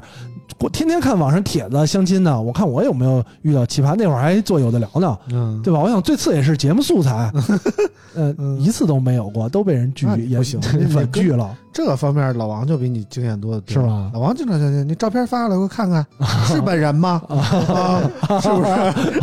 [0.59, 3.95] 我天天看网上帖子相亲呢，我看我有没有遇到奇葩。
[3.95, 5.79] 那会儿还做有的聊呢，嗯，对吧？
[5.79, 7.31] 我想最次也是节目素材，
[8.13, 8.61] 呃，嗯。
[8.61, 14.11] 一次都没有过，都被人拒也不行你婉拒了，这个方面老王就比你经验多得多，是吧？
[14.13, 16.05] 老王经常相亲，你照片发过来给我看看，
[16.45, 17.21] 是本人吗？
[17.27, 18.71] 啊，是不是？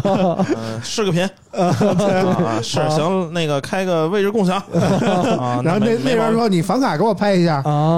[0.03, 0.45] 呃，
[0.83, 1.23] 视个频。
[1.53, 1.71] 啊，
[2.63, 4.57] 是行，那个开个位置共享。
[5.39, 7.92] 啊，然后那那边，说你房卡给我拍一下，啊，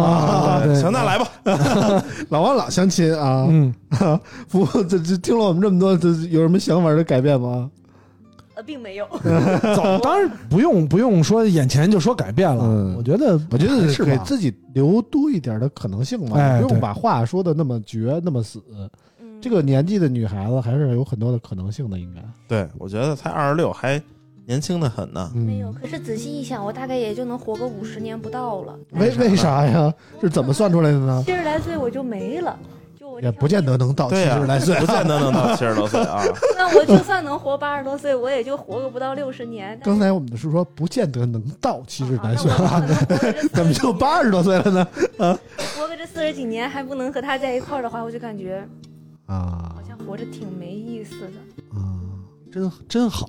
[0.65, 1.29] 对没毛病行，那来吧，
[2.31, 3.47] 老王老相亲啊。
[3.49, 3.75] 嗯，
[4.49, 7.71] 不，这这听了我们这么多，这有什么想法的改变吗？
[8.57, 9.07] 呃，并没有。
[9.75, 18.63] 早当然不用不用说眼前就说改变了，嗯我觉得我觉得是给自己留多一点的可能性嘛，不用把话说的那么绝那么死。
[18.71, 18.89] 嗯，
[19.41, 22.23] 这个年纪的女孩子还是有很多的可能性的，应该。
[22.47, 24.01] 对我觉得才二十六，还
[24.47, 25.31] 年轻的很呢。
[25.35, 25.73] 嗯没有。
[25.73, 28.79] 可是仔细一想，我大概也就能活个五十年不到了。
[28.93, 29.93] 为为啥呀？
[30.21, 31.23] 是怎么算出来的呢？
[31.27, 32.59] 七十来岁我就没了。
[32.99, 36.23] 就我也不见得能到七十来岁，不见得能到 七十多岁啊。
[36.57, 39.79] 那我就算能活八十多岁，我也就活个不到六十年。
[39.85, 42.51] 刚才我们是说不见得能到七十来岁
[43.53, 44.87] 怎么就八十多岁了呢？
[45.77, 48.67] 活个这四十几年还不能和他在一块儿的话，我就感觉
[49.27, 51.79] 啊好像活着挺没意思的。
[51.79, 52.01] 啊，
[52.53, 53.29] 真真好，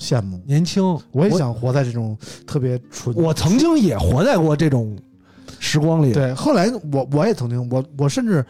[0.00, 0.40] 羡慕。
[0.44, 0.82] 年轻。
[1.12, 3.14] 我也想活在这种特别纯。
[3.14, 4.98] 我曾经也活在过这种
[5.60, 6.12] 时光里。
[6.12, 8.44] 对，后来我我也曾经，我我甚至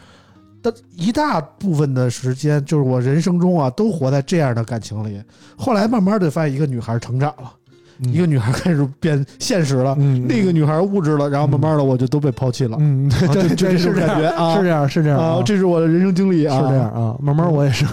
[0.62, 5.20] 的一大部分的时间，就是我人生中啊，都活在这样的感情里。
[5.56, 7.59] 后来慢慢的发现，一个女孩成长了，嗯
[8.02, 12.76] 一个女孩开始变现实了，嗯另一个女孩物质了，然后慢慢的我就都被抛弃了。
[12.80, 17.84] 嗯，啊 对对，是这样感觉啊是这样，是这样啊，这是我的人生经历啊，是这样啊，慢慢我也是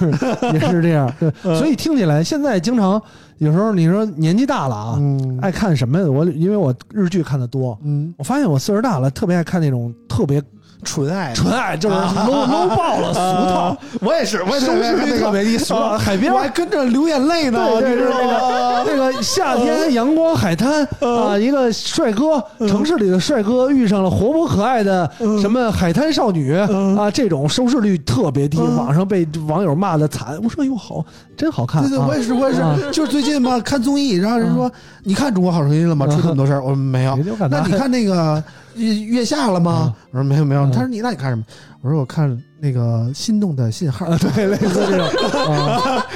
[0.54, 3.02] 也是这样， 所以听起来现在经常
[3.40, 6.00] 有时候你说年纪大了啊，嗯，爱看什么？
[6.12, 10.42] 我因为我日剧看的多，嗯，我发现我岁数大了，特别爱看那种特别
[10.84, 15.98] 纯爱，纯爱，就是 low low 爆了，俗套啊， 我也是，我也是收视率特别低，俗套。
[15.98, 18.84] 海边我还跟着流眼泪呢，你知道对，吗？
[18.86, 25.10] 那个夏天阳光海滩啊，一个帅哥，城市里的帅哥遇上了活泼可爱的
[25.42, 30.40] 什么海滩少女啊，这种收视率特别低，网上被网友骂的惨。
[30.44, 31.04] 我说哟，好，
[31.36, 34.72] 真好看对对，啊我也是，我也啊是，就是最近嘛，看综艺，然后人说
[35.04, 36.06] 你看《中国好声音》了吗？
[36.08, 37.18] 出这么多事儿，我说没有
[37.50, 38.42] 那你看那个
[38.78, 39.94] 月月下了吗？
[40.12, 40.66] 我说没有没有。
[40.72, 41.44] 他说你那你看什么？
[41.82, 44.06] 我说我看那个心动的信号。
[44.18, 45.08] 对，类似这种
[45.54, 46.06] 啊，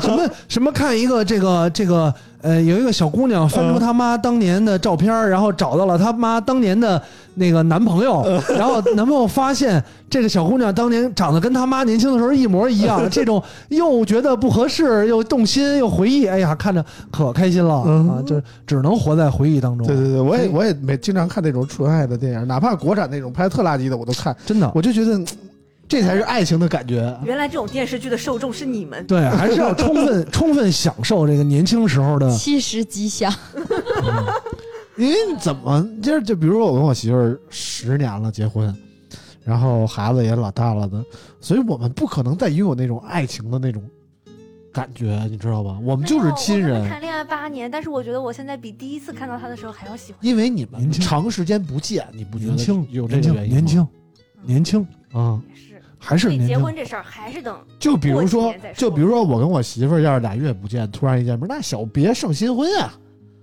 [0.00, 7.00] 什么什么看一个这个这个呃，有一个小姑娘翻出她妈当年的照片，然后找到了她妈当年的
[7.34, 8.24] 那个男朋友，
[8.56, 18.18] 然后男朋友发现这个小姑娘当年长得跟她妈年轻的时候一模一样，这种又觉得不合适，又动心，又回忆，哎呀，看着可开心了啊！
[18.26, 19.86] 就只能活在回忆当中。
[19.86, 25.26] 对对对，我也我也没经常看那种纯爱的电影，哪怕国产那种拍的特垃圾的我都看，真的，我就觉得嗯
[25.92, 27.14] 这才是爱情的感觉。
[27.22, 29.06] 原来这种电视剧的受众是你们。
[29.06, 32.34] 对，还是要充分 充分享受这个年轻时候的。
[32.34, 33.30] 七十吉祥，
[34.96, 38.74] 因为你怎么就是就比如说我跟我媳妇儿十年了结婚，
[39.44, 41.04] 然后孩子也老大了的，
[41.42, 43.82] 所以我们不可能再拥有那种爱情的那种
[44.72, 45.78] 感觉，你知道吧？
[45.82, 50.18] 我们就是亲人他，谈恋爱八年，但是我觉得我现在比第一次看到他的时候还要喜欢。
[50.22, 53.86] 因为你们长时间不见，你不觉得年轻，有这个原因吗年轻，
[54.42, 55.38] 年轻啊？
[55.46, 55.71] 也是，
[56.02, 56.36] 还是。
[56.46, 62.92] 结婚这事儿还是等就比如说就比如说我跟我媳妇儿要是俩月不见，突然一见面，那小别胜新婚啊！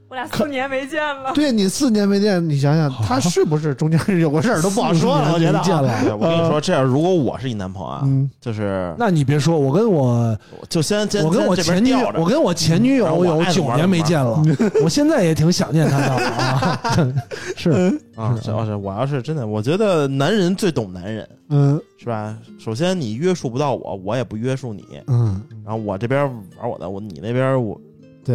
[0.09, 1.31] 我俩四年没见了。
[1.35, 5.31] 对你四年没见，你想想他是不是中间有个事儿都不好说了？
[5.33, 6.03] 我觉得啊见了。
[6.03, 10.35] 对我跟你说，这样如果我是你男朋友啊，嗯，就是那你别说，我跟我
[10.67, 14.41] 就先先我跟我前女友我跟我前女友有九年没见了，
[14.83, 16.81] 我现在也挺想念她的啊。
[17.55, 17.69] 是
[18.15, 22.35] 啊，主要是我要是真的，我觉得男人最懂男人，嗯是吧？
[22.57, 26.23] 首先你约束不到我，我也不约束你，嗯，然后我这边
[26.59, 27.79] 玩我的，我你那边我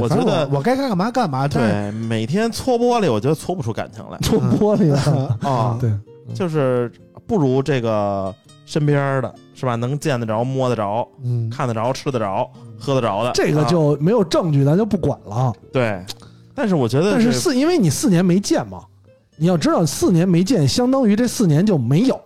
[0.01, 1.47] 我觉得我该干嘛干嘛。
[1.47, 5.91] 对每天搓玻璃，我觉得搓不出感情来 搓玻璃啊啊，对，
[6.35, 6.91] 就是
[7.27, 8.35] 不如这个
[8.67, 9.75] 身边的是吧？
[9.75, 15.53] 能见得着、摸得着、嗯，看得着、吃得着、喝得着的，这个啊就没有证据，咱就不管了。
[15.73, 16.05] 对。
[16.57, 18.85] 但是我觉得但是四，因为你四年没见嘛，
[19.37, 22.21] 你要知道四年没见，相当于这四年就没有。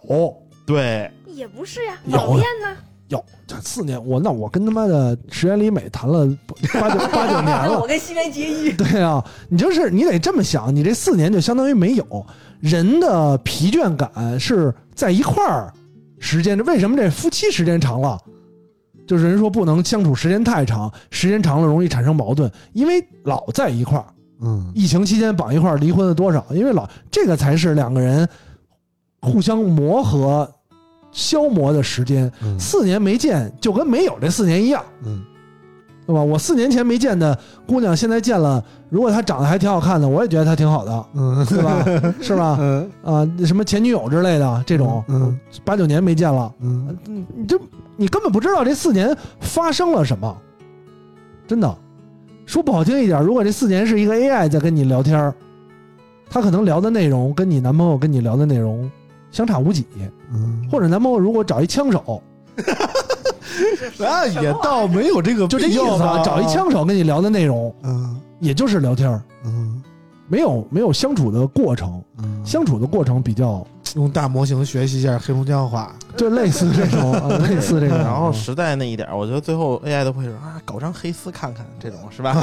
[0.66, 2.76] 对也不是呀，有讨厌呢。
[3.08, 6.26] 有这四年，我那我跟他妈的石原里美谈了
[6.74, 12.26] 八九八九年了 我，跟西园结衣，对啊，你就是你得这么想，你这四年就相当于没有。
[12.60, 15.72] 人的疲倦感是在一块儿
[16.18, 18.18] 时间，为什么这夫妻时间长了，
[19.06, 24.04] 就是人说不能相处时间太长，时间长了容易产生矛盾，因为老在一块儿。
[24.40, 26.44] 嗯疫情期间绑一块儿离婚的多少？
[26.50, 28.28] 因为老这个才是两个人
[29.20, 30.48] 互相磨合、
[31.12, 32.30] 消磨的时间。
[32.42, 34.82] 嗯四年没见，就跟没有这四年一样。
[35.04, 35.22] 嗯
[36.06, 36.22] 对吧？
[36.22, 41.84] 我四年前没见的姑娘，现在见了，如果她长得还挺好看的，我也觉得她挺好的，嗯对吧？
[42.22, 42.56] 是吧？
[42.58, 47.60] 嗯啊，什么前女友之类的这种，嗯八九年没见了，嗯嗯你就
[47.96, 50.34] 你根本不知道这四年发生了什么，
[51.46, 51.76] 真的。
[52.46, 55.34] 说不好听一点，如果这四年是一个 AI 在跟你聊天儿
[56.30, 58.90] 他可能聊的内容跟你男朋友跟你聊的内容
[59.30, 59.86] 相差无几，
[60.32, 62.22] 嗯，或者男朋友如果找一枪手，
[63.98, 68.20] 那也倒没有这个就这意思啊，找一，枪手跟你聊的内容，嗯。
[68.40, 69.20] 也就是聊天儿。
[69.44, 69.82] 嗯。
[70.28, 82.36] 没有没有相处的过程，嗯，相处的过程比较用大模型学习一下黑龙江话，就类似这种，啊 类似这种，然后时代那一点，我觉得最后 AI 都会说啊，搞张黑丝看看这种是吧？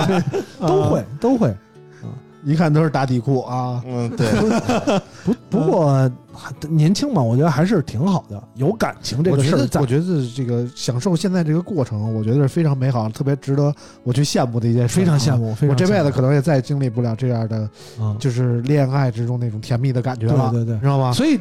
[0.60, 1.48] 都会都会。
[1.48, 1.56] 啊。
[2.44, 3.82] 一看都是打底裤啊。
[3.86, 9.86] 嗯， 对，不不过还年轻嘛，我觉得还是挺好的，有感情这我觉得，个事儿在我。
[9.86, 10.04] 觉得
[10.36, 15.00] 这个享受现在这个过程，我觉得是非常美好，特别值得我去羡慕的一件事。
[15.00, 15.36] 非常羡。
[15.36, 17.68] 慕，非常我这辈子可能也再也经历不了这样的，
[18.00, 21.12] 嗯就是恋爱之中那种甜蜜的感觉了，对对对知道吗？
[21.12, 21.40] 所以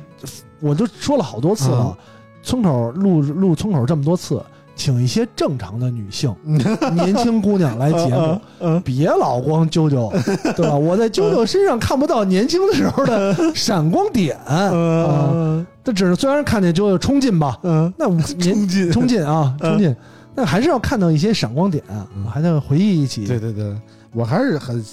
[0.59, 1.97] 我就说了好多次了，
[2.41, 4.41] 村口录录村口这么多次，
[4.78, 6.34] 请一些正常的女性、
[6.93, 10.09] 年轻姑娘来节目，嗯别老光啾啾，
[10.55, 10.75] 对吧？
[10.75, 18.91] 我在啾啾身上看不到年轻的时候的闪光点，啊，嗯这只是虽然看见啾啾冲劲吧，嗯，那我 冲劲。
[18.91, 19.71] 冲劲啊，嗯。
[19.71, 19.95] 冲劲，
[20.36, 21.84] 那还是要看到一些闪光点，
[22.32, 23.25] 还得回忆一起。
[23.25, 23.75] 对对对，
[24.13, 24.84] 我还是很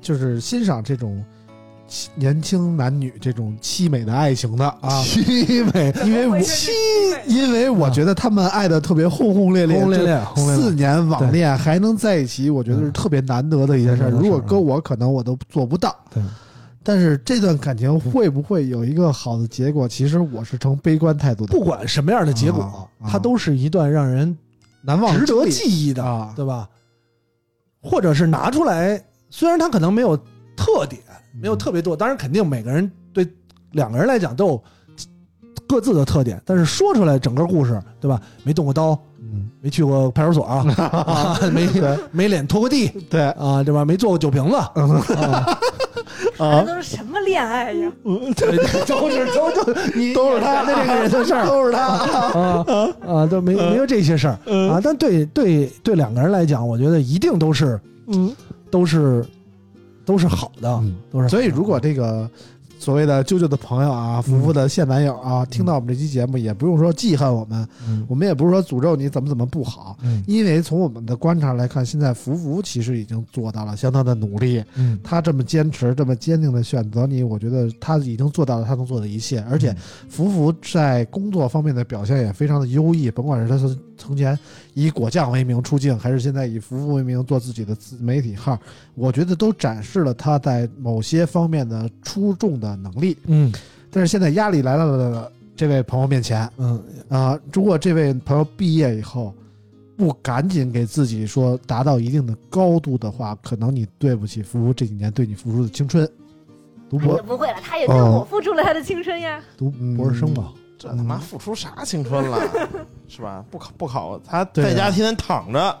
[0.00, 1.22] 就是欣赏这种
[2.14, 6.70] 年轻男女这种凄美的爱情的啊，凄美， 因为我凄
[7.26, 10.24] 因为我觉得他们爱的特别轰轰烈烈，轰轰烈烈，
[10.56, 15.94] 四年网恋还能在一起，我觉得是特别难得的一件事如果搁我，可能我都做不到。
[16.14, 16.22] 对，
[16.84, 19.88] 但是这段感情会不会有一个好的结果？
[19.88, 24.36] 其实我是呈悲观态度的，不管什么样的结果，它都是一段让人
[24.82, 26.32] 难忘值得记忆的，啊。
[26.36, 26.68] 对吧？
[27.82, 30.16] 或者是拿出来，虽然它可能没有
[30.56, 31.00] 特点，
[31.38, 33.26] 没有特别多，当然肯定每个人对
[33.72, 34.62] 两个人来讲都有
[35.68, 38.20] 各自的特点，但是说出来整个故事，对吧？
[38.42, 40.64] 没动过刀，嗯，没去过派出所啊，
[41.06, 41.68] 啊没
[42.10, 43.84] 没脸拖过地对，啊，对吧？
[43.84, 44.72] 没做过酒瓶子，啊
[46.36, 47.92] 这都是什么恋爱呀？
[48.36, 51.86] 对，都是都都你都是他的这个人的事儿，都是他。
[51.86, 52.64] 啊
[53.06, 54.80] 啊，都没没有这些事儿啊。
[54.82, 58.34] 但对对对两个人来讲，我觉得一定都是嗯，
[58.70, 59.24] 都是
[60.10, 61.28] 都是好的，嗯都是。
[61.28, 62.28] 所以如果这个
[62.80, 74.64] 所谓的舅舅的朋友啊，福福的现男友啊，听到我们这期节目，也不用说记恨我们，嗯我们也不是说诅咒你怎么怎么不好，嗯因为从我们的观察来看，现在福福其实已经做到了相当的努力。
[74.74, 79.44] 嗯他这么坚持、这么坚定的选择你，我觉得他已经做到了他能做的一切。
[79.48, 79.76] 而且，
[80.08, 84.36] 福福在工作方面的表现也非常的优异，甭管是他从从前
[84.74, 88.58] 以果酱为名出镜，还是现在以福福为名做自己的自媒体号，
[88.94, 93.16] 我觉得都展示了他在某些方面的出众的能力。
[93.26, 93.52] 嗯
[93.92, 99.34] 但是现在压力来到了这位朋友面前嗯啊、如果这位朋友毕业以后
[99.96, 106.08] 不赶紧给自己说达到一定的高度的话，可能你对不起福福这几年对你付出的青春。
[106.88, 109.42] 读博他也不会了，他也对我付出了他的青春呀。
[109.56, 112.40] 读嗯博士生吧，这他妈付出啥青春了，
[113.06, 113.44] 是吧？
[113.50, 115.78] 不考不考，他在家天天躺着，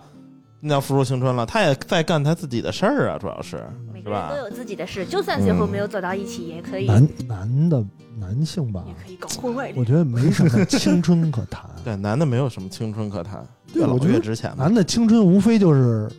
[0.60, 1.46] 那叫付出青春了。
[1.46, 4.36] 他也在干他自己的事儿啊，主要是是吧每个人都？
[4.36, 7.82] 有自己的事，就算最后没有走到一起，也可以，男男的
[8.18, 9.76] 男性吧也，可以搞婚外恋。
[9.78, 11.64] 我觉得没什么青春可谈。
[11.82, 13.42] 对，男的没有什么青春可谈，
[13.72, 14.64] 越老对我觉得越值钱嘛。
[14.64, 16.10] 男的青春无非就是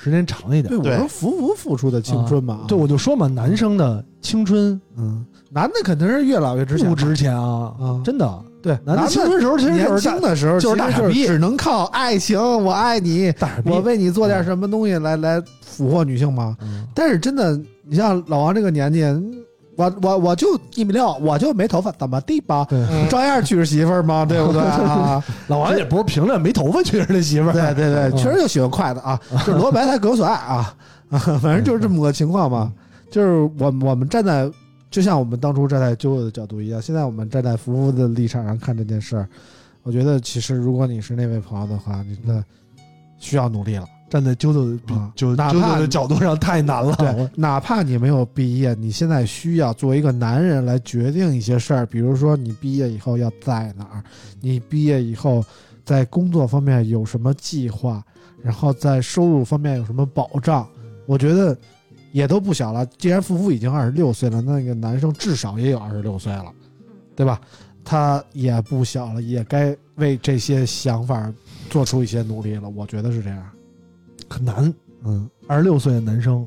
[0.00, 0.68] 时间长一点。
[0.68, 0.78] 对，。
[0.78, 0.96] 我对。
[0.96, 7.74] 说福福付出的青春嘛，对，我就说嘛，男生的青春嗯，男的肯定是越老越值钱，不值钱啊。
[7.80, 8.42] 啊，真的。
[8.60, 11.26] 对，男的青春时候其实年就是大轻的时候就是大傻逼。
[11.26, 13.32] 只能靠爱情，我爱你，
[13.64, 16.56] 我为你做点什么东西来来俘获女性嘛。
[16.60, 16.84] 嗯。
[16.94, 19.02] 但是真的，你像老王这个年纪，
[19.78, 22.66] 我我我就一米六，我就没头发，怎么地吧？
[22.68, 25.24] 对，照样娶着媳妇儿嘛，对不对啊？
[25.46, 30.74] 老王也不是凭着没头发娶着的媳妇儿，对对对，嗯确实就喜欢快的啊，就是罗白菜各有所爱啊，
[31.10, 32.72] 啊， 反正就是这么个情况嘛。
[33.08, 34.50] 就是我我们站在，
[34.90, 39.28] 就像我们当初站在啾啾的角度一样，现在我们站在福福的立场上看这件事儿，
[39.84, 42.44] 我觉得其实如果你是那位朋友的话，你真的
[43.18, 43.86] 需要努力了。
[44.08, 46.94] 站在啾啾的啊就哪怕啾啾的角度上太难了。
[46.96, 54.02] 对，哪怕你没有毕业，你现在需要作为一个男人来决定一些事儿，比如说你毕业以后要在哪儿，
[54.40, 55.44] 你毕业以后
[55.84, 58.02] 在工作方面有什么计划，
[58.42, 60.66] 然后在收入方面有什么保障，
[61.06, 61.56] 我觉得
[62.12, 62.86] 也都不小了。
[62.98, 66.52] 既然夫妇已经二十六岁了，那个男生至少也有二十六岁了，
[67.14, 67.40] 对吧？
[67.84, 71.32] 他也不小了，也该为这些想法
[71.70, 72.68] 做出一些努力了。
[72.68, 73.42] 我觉得是这样。
[74.28, 74.72] 很难。
[75.04, 76.46] 嗯，二十六岁的男生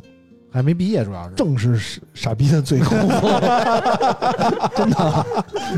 [0.52, 3.10] 还没毕业，主要是正是傻傻逼的最高峰，
[4.76, 5.26] 真的，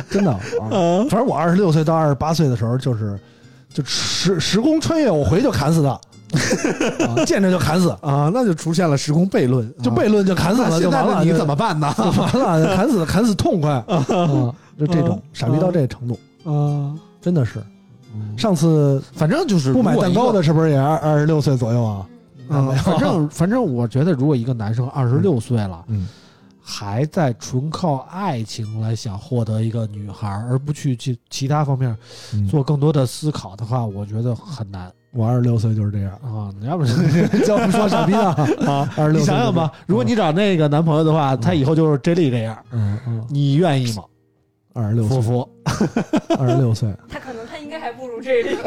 [0.09, 1.05] 真的 啊！
[1.09, 3.19] 反正我二十六岁到二十八岁的时候，就是
[3.71, 5.89] 就时时空穿越，我回就砍死他，
[7.05, 11.23] 啊见着就砍死，啊，那就出现了时空悖论，就悖论就砍死那了，就完了。
[11.23, 11.93] 你怎么办呢？
[11.97, 12.75] 完了？
[12.75, 14.03] 砍死砍死痛快啊！
[14.79, 17.61] 就这种傻逼到这程度，啊，真的是。
[18.43, 22.05] 上次反正就是不买蛋糕的，是不是也二二十六岁左右啊？
[22.49, 26.09] 嗯，反正反正我觉得，如果一个男生二十六岁了，嗯，
[26.61, 31.95] 还在纯靠爱情来想获得一个女孩，而不去去其他方面
[32.33, 32.45] 嗯。
[32.45, 34.91] 做更多的思考的话，我觉得很难。
[35.13, 38.35] 我二十六岁就是这样，啊，你要不是叫 不说傻逼啊
[38.67, 44.03] 啊，二十六，你想想吧，如果你找那个男朋友的话，他以后就是 J 莉这样，嗯嗯，你愿意吗？
[44.75, 45.49] 二十六岁，夫妇，
[46.39, 48.55] 二十六岁， 他可能他应该还不如这里，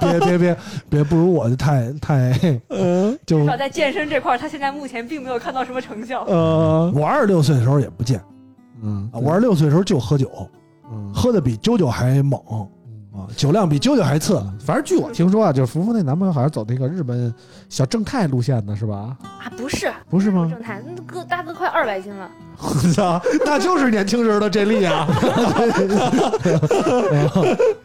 [0.00, 0.56] 别别别别
[0.90, 2.32] 别，不如我就太太，
[2.68, 3.16] 嗯。
[3.26, 6.24] 就至少在健身这块，他现在目前并没有看到什么成效。
[6.24, 8.20] 呃，我二十六岁的时候也不健，
[8.82, 10.30] 嗯啊我二十六岁的时候就喝酒，
[10.90, 11.12] 嗯。
[11.14, 12.40] 喝的比啾啾还猛
[13.20, 14.42] 啊，酒量比舅舅还次。
[14.64, 17.32] 反正据我听说啊，就是福福那男朋友好像走那个日本
[17.68, 19.16] 小正太路线的是吧？
[19.22, 20.48] 啊，不是，不是吗？
[20.50, 22.30] 正太，那哥大哥快二百斤了，
[22.62, 25.06] 我操，那就是年轻时候的这力啊，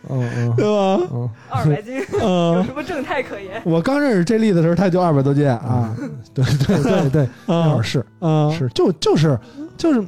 [0.10, 1.08] 嗯嗯对吧？
[1.14, 3.62] 嗯， 二百斤，有嗯，什么正太可言？
[3.66, 5.96] 我刚认识这力的时候，他就二百多斤啊，
[6.34, 9.38] 对对对对，那会儿啊是啊，是，就就是
[9.78, 10.06] 就是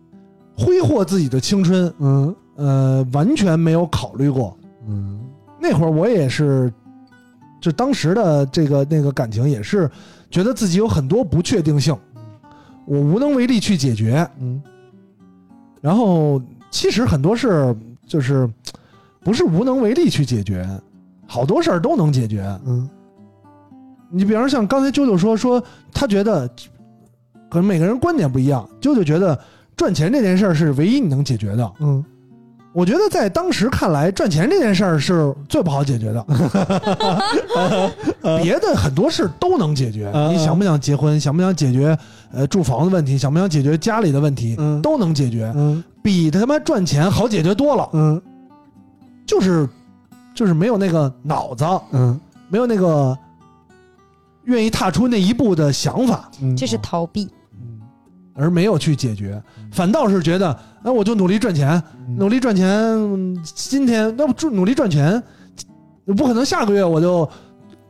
[0.58, 4.56] 挥霍自己的青春，嗯呃，完全没有考虑过。
[4.86, 5.20] 嗯
[5.60, 6.72] 那会儿我也是，
[7.60, 9.90] 就当时的这个那个感情也是，
[10.30, 11.96] 觉得自己有很多不确定性，
[12.86, 14.28] 我无能为力去解决。
[14.38, 14.62] 嗯
[15.80, 17.74] 然后其实很多事
[18.06, 18.48] 就是
[19.20, 20.68] 不是无能为力去解决，
[21.26, 22.42] 好多事儿都能解决。
[22.66, 22.88] 嗯
[24.10, 25.62] 你比方说像刚才啾啾说说，
[25.92, 26.48] 他觉得
[27.48, 29.38] 可能每个人观点不一样，啾啾觉得
[29.76, 31.72] 赚钱这件事儿是唯一你能解决的。
[31.80, 32.04] 嗯
[32.76, 36.22] 我觉得在当时看来，赚钱这件事儿是最不好解决的，
[38.42, 40.10] 别的很多事都能解决。
[40.12, 41.18] 嗯你想不想结婚？
[41.18, 41.98] 想不想解决
[42.30, 43.16] 呃住房的问题？
[43.16, 44.56] 想不想解决家里的问题？
[44.58, 47.88] 嗯都能解决，嗯比他妈赚钱好解决多了。
[47.94, 48.20] 嗯
[49.26, 49.66] 就是
[50.34, 52.20] 就是没有那个脑子，嗯
[52.50, 53.16] 没有那个
[54.44, 57.26] 愿意踏出那一步的想法，嗯，这是逃避。
[58.38, 60.54] 而没有去解决，反倒是觉得，
[60.86, 61.82] 那我就努力赚钱，
[62.16, 65.20] 努力赚钱，嗯今天那不努力赚钱，
[66.16, 67.28] 不可能下个月我就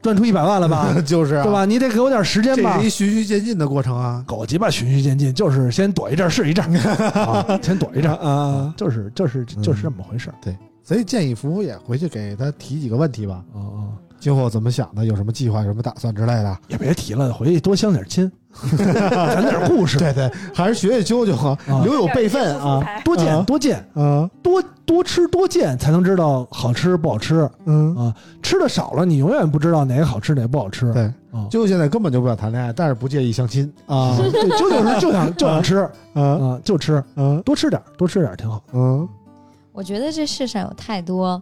[0.01, 1.53] 赚出一百万了吧， 就是啊对？
[1.53, 1.67] 吧？
[1.67, 2.89] 你得给我点时间吧这是一。
[2.89, 6.65] 循序渐进的过程啊狗鸡巴循序渐进，就是先躲一阵儿是一阵
[7.61, 8.75] 先躲一阵儿，啊！
[8.79, 10.57] 就是就是就是这么回事儿。
[10.83, 13.85] 所以建议福福也回去给他提几个问题吧，啊、嗯、啊，
[14.19, 16.57] 今后怎么想的，有什么计划，有什么打算之类的。
[16.69, 18.33] 也别提了，回去多相点亲，
[18.77, 22.83] 讲点故事，对对，还是学学啾啾啊啊，留有备份啊。
[23.05, 28.15] 多见啊多见，啊多多吃多见，才能知道好吃不好吃嗯，啊。
[28.43, 30.93] 吃的少了，你永远不知道哪个好吃哪个不好吃。
[30.93, 31.03] 对，
[31.33, 35.77] 啊，啾啾现在根本就不想谈恋爱，但是不介意相亲啊 对，就有时候就想就想吃
[36.15, 38.63] 啊啊，就吃，嗯多吃点儿，多吃点儿挺好。
[38.73, 39.09] 嗯
[39.73, 41.41] 我觉得这世上有太多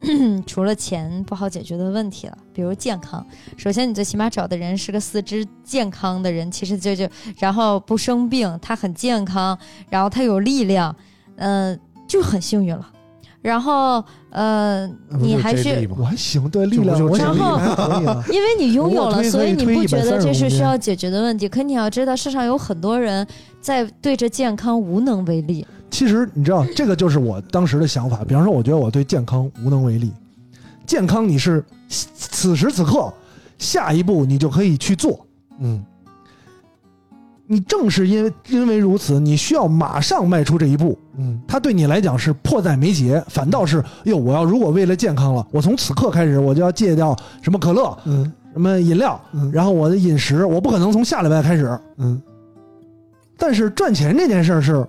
[0.46, 3.26] 除了钱不好解决的问题了，比如健康。
[3.56, 10.94] 首先，你最起码找的人是个四肢健康的人，其实就就然后不生病，他很健康，然后他有力量，
[11.36, 12.90] 嗯、就很幸运了。
[13.42, 14.86] 然后，呃，
[15.20, 18.24] 你还是我还行，对力量，这不就是这力还可以啊。
[18.30, 21.48] 因为你拥有了，所以你不觉得这是需要解决的问题。
[21.48, 23.24] 可你要知道，世上有很多人
[23.60, 25.64] 在对着健康无能为力。
[25.96, 28.22] 其实你知道，这个就是我当时的想法。
[28.22, 30.12] 比方说，我觉得我对健康无能为力。
[30.84, 33.10] 健康你是此时此刻，
[33.58, 35.26] 下一步你就可以去做。
[35.58, 35.82] 嗯
[37.46, 40.98] 你正是因为因为如此，你需要马上迈出这一步。
[41.16, 51.78] 嗯它对你来讲是迫在眉睫，反倒是哟，我要如果为了健康了，我从此刻开始我就要戒掉什么可乐、嗯什么饮料，嗯然后我的饮食，我不可能从下礼拜开始。
[51.96, 52.20] 嗯，
[53.38, 54.86] 但是赚钱这件事儿是，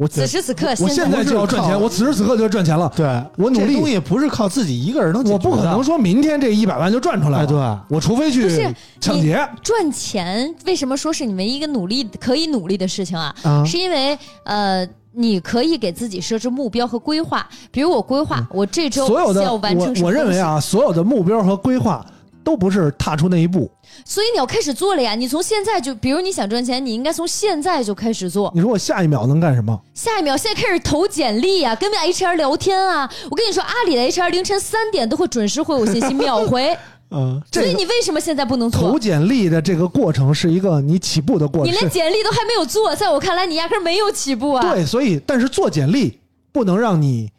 [0.00, 2.90] 我此时此刻，我现在就要赚钱，我此时此刻就要赚钱了。
[2.96, 7.46] 对我努力这东西不是靠自己一个人能我，不可能说明天这一百万就赚出来哎，了。
[7.46, 9.46] 对，我除非去抢劫。
[9.62, 13.34] 赚钱为什么说是你们一个努力可以努力的事情啊？
[13.42, 22.02] 啊是因为呃，你可以给自己设置目标和规划，比如我规划、我这周所有的要完成什么我我认为啊，所有的目标和规划
[22.50, 23.70] 都不是踏出那一步。
[24.04, 25.14] 所以你要开始做了呀。
[25.14, 28.50] 你从现在就，比如你想赚钱，你应该从现在就开始做。
[28.52, 29.80] 你说我下一秒能干什么？
[29.94, 33.08] 下一秒，现在开始投简历啊，跟 HR 聊天啊。
[33.30, 36.76] 我跟你说，阿里的 HR 凌晨三点都会准时回我信息，秒回。
[37.12, 38.98] 嗯， 所以你为什么现在不能投？
[38.98, 41.72] 简历的这个过程是一个你起步的过程。
[41.72, 44.72] 你连简历都还没有做，在我看来，你压根儿没有起步啊。
[44.72, 46.18] 对，所以但是做简历
[46.50, 47.30] 不能让你，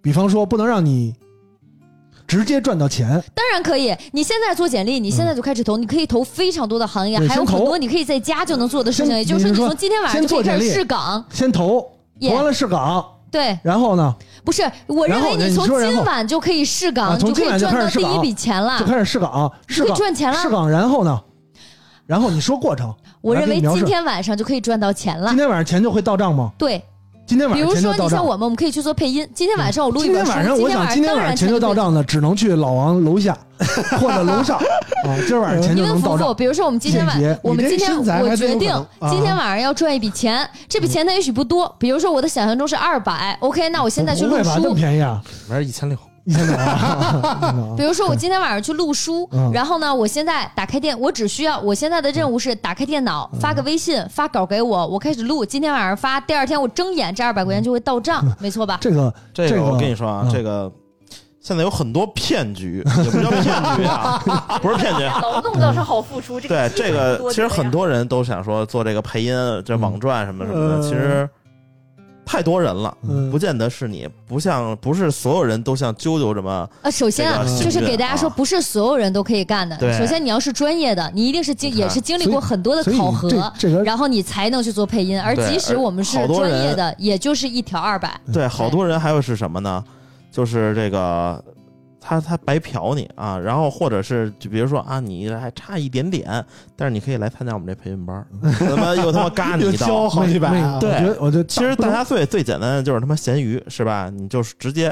[0.00, 1.12] 比方说不能让你
[2.30, 3.08] 直接赚到钱。
[3.34, 9.16] 当然可以，你现在做简历，你现在就开始投，你可以投非常多的行业，还有很多你可以在家就能做的事情。
[9.16, 11.24] 也就是说，你从今天晚上就可以开始试岗。
[11.32, 11.84] 先投，
[12.20, 14.14] 耶投完了试岗，对，然后呢
[14.44, 18.86] 不是，我认为你从今晚就可以试啊岗，就可以从今晚就赚到第一开始试岗笔钱了就。
[18.86, 21.20] 开始试岗，试可以岗赚钱了试岗，然后呢，
[22.06, 25.36] 然后你说过程，我认为今天晚上就可以赚到钱了今。
[25.36, 26.52] 天晚上钱就会到账吗？
[26.56, 26.80] 对，
[27.30, 28.08] 今天晚比如说，上钱就到账。
[28.08, 29.24] 你像我们，我们可以去做配音。
[29.32, 33.38] 今天晚上我录一本书，今天晚上，我想今天晚上钱就到账的，只能去老王楼下
[34.00, 34.58] 或者楼上
[35.06, 35.14] 啊。
[35.28, 36.34] 今儿晚上钱就能到账。
[36.34, 38.58] 比如说我们今天晚，我们今天我决定
[39.08, 44.50] 今天晚上要赚一笔钱，这笔钱它也许不多，比如说我的想象中是二百，OK，那我现在去录不会吧？
[44.56, 44.74] 这么书。
[44.74, 45.22] 便宜啊？
[45.48, 45.96] 还是一千六。
[46.24, 47.74] 一千两啊？
[47.76, 55.44] 比如说我今天晚上去录书嗯，然后呢，我现在打开电，我只需要我现在的任务是打开电脑，发个微信，发稿给我，我开始录。
[55.44, 58.78] 今天晚上发，第二天我睁眼，这二百块钱就会到账，没错吧？
[58.80, 60.70] 这个这个我跟你说啊，嗯这个
[61.40, 63.42] 现在有很多骗局，也不叫骗
[63.76, 64.22] 局啊，
[64.60, 65.02] 不是骗局。
[65.04, 71.26] 劳动倒是好付出，这个对这个，其实很多多人都想说做这个配音，这网赚什么什么的，嗯其实
[72.24, 79.76] 太多人了，嗯不见得是你，不像不是所有人都像啾啾这么啊，首先啊就是给大家说，啊不是所有人都可以干的。
[79.98, 83.52] 首先你要是专业的，你一定是经也是经历过很多的考核，
[83.84, 85.20] 然后你才能去做配音。
[85.20, 88.20] 而即使我们是专业的，也就是一条二百。
[88.32, 89.82] 对，好多人还有是什么呢？
[90.30, 91.42] 就是这个。
[92.00, 96.44] 他他白嫖你啊，然后或者是就比如说啊，你还差一点点，
[96.74, 98.26] 但是你可以来参加我们这培训班儿，
[98.58, 104.10] 他妈又他妈嘎你一刀，交好几百啊，对我觉得我觉得其实大家最最简单的就是他妈咸鱼是吧？
[104.10, 104.90] 你就是直接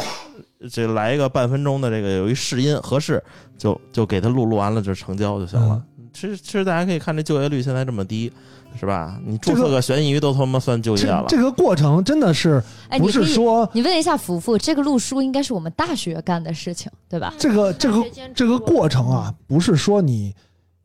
[0.70, 3.22] 这来一个半分钟的这个有一试音合适，
[3.56, 5.82] 就就给他录录完了就成交就行了。
[6.18, 8.32] 其实其实大家可以看这就业率现在这么低，
[8.76, 9.20] 是吧？
[9.24, 11.26] 你注册个悬疑都他妈算就业这了。
[11.28, 17.32] 这个过程真的是哎，不是说你问一下福福，这个录书应该是我们大学干的事情，对吧？
[17.38, 18.04] 这个这个
[18.34, 20.34] 这个过程啊，不是说你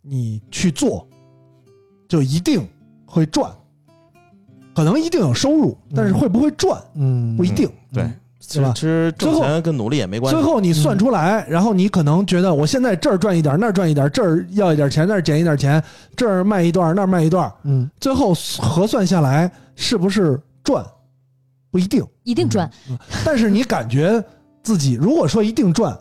[0.03, 1.07] 你去做
[2.07, 2.69] 就一定
[3.07, 3.51] 会赚，
[4.75, 7.67] 可能一定有收入，但是会不会赚嗯，不一定。
[7.91, 8.07] 对，
[8.45, 10.35] 其实吧其实挣钱跟努力也没关系。
[10.35, 15.81] 最后你算出来，然后你可能觉得我现在这儿赚一点，那儿赚一点，这儿要一点钱，那儿减一点钱，
[16.15, 20.85] 这儿卖一段，那儿卖一段，嗯，最后核算下来是不是赚，
[21.71, 22.05] 不一定。
[22.23, 22.69] 一定赚。
[23.23, 24.23] 但是你感觉
[24.61, 25.97] 自己如果说一定赚，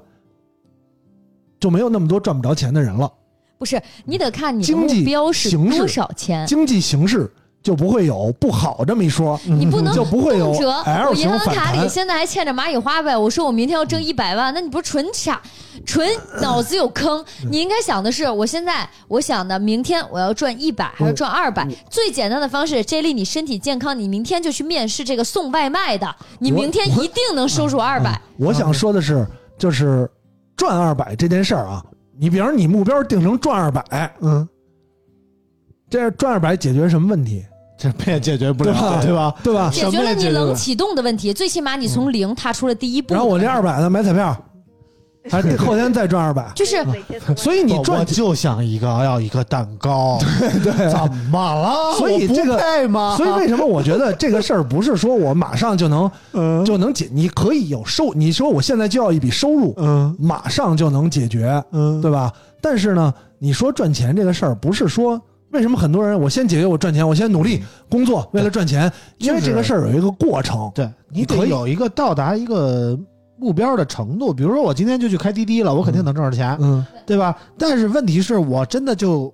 [1.60, 3.10] 就没有那么多赚不着钱的人了，
[3.56, 6.44] 不是，你得看你的目经济标是形势多少钱。
[6.46, 7.32] 经济形势
[7.62, 9.38] 就不会有不好这么一说。
[9.44, 15.40] 你不能就不会有动辄 L 我银行卡里现在还欠着蚂蚁花呗，我说我明天要挣一百万，那你不是纯傻，
[15.86, 16.08] 纯
[16.40, 17.24] 脑子有坑。
[17.50, 21.66] 你应该想的是，我现在我想的，明天我要赚一百还是赚二百？
[21.88, 28.20] 最简单的方式，J 莉，你身体健康，你明天就去面试这个送外卖的，你明天一定能收入二百。
[28.38, 30.10] 我想说的是，就是
[30.56, 31.84] 赚二百这件事儿啊，
[32.18, 34.48] 你比方你目标定成赚二百，嗯，
[35.88, 37.44] 这赚二百解决什么问题？
[37.98, 39.34] 这也解决不对吧了，对吧？
[39.42, 39.70] 对吧？
[39.72, 43.14] 解决了你冷启动的问题，最起码你从零踏出了第一步。
[43.14, 44.36] 然后我这二百呢，买彩票，
[45.30, 46.84] 还是后天再赚二百，就是
[47.36, 50.98] 所以你赚就想一个要一个蛋糕，对对，怎
[51.30, 51.96] 么了？
[51.96, 52.58] 所以这个？
[53.16, 57.08] 所以为什么我觉得这个事儿不是说我马上就能嗯就能解？
[57.12, 62.32] 你可以有收，你说我现在就要一笔收入，嗯马上就能解决，嗯，对吧？
[62.60, 65.20] 但是呢，你说赚钱这个事儿，不是说
[65.52, 70.70] 为什么很多人我先解决我赚钱，我先努力工作为了赚钱，因为这个事儿有一个过程。
[70.74, 72.98] 对你你可以得有一个到达一个
[73.38, 77.36] 目标的程度，比如说我今天就去开滴滴了，我肯定能挣着钱，嗯，对吧？
[77.58, 79.32] 但是问题是我真的就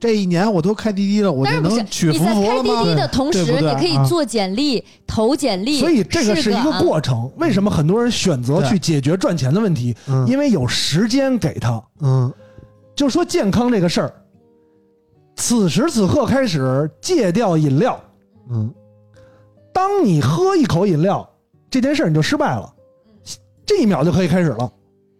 [0.00, 2.82] 这一年我都开滴滴了，我就能娶你在开福福了吗？
[2.82, 7.30] 滴滴的同时，对对你可以啊做简历、投简历，所以这个是一个啊过程。
[7.36, 9.94] 为什么很多人选择去解决赚钱的问题？
[10.08, 11.80] 嗯因为有时间给他。
[12.00, 12.32] 嗯
[12.94, 14.12] 就说健康这个事儿，
[15.42, 17.98] 此时此刻开始戒掉饮料，
[18.48, 18.72] 嗯。
[19.72, 21.28] 当你喝一口饮料，
[21.68, 22.72] 这件事儿你就失败了，
[23.66, 24.72] 这一秒就可以开始了，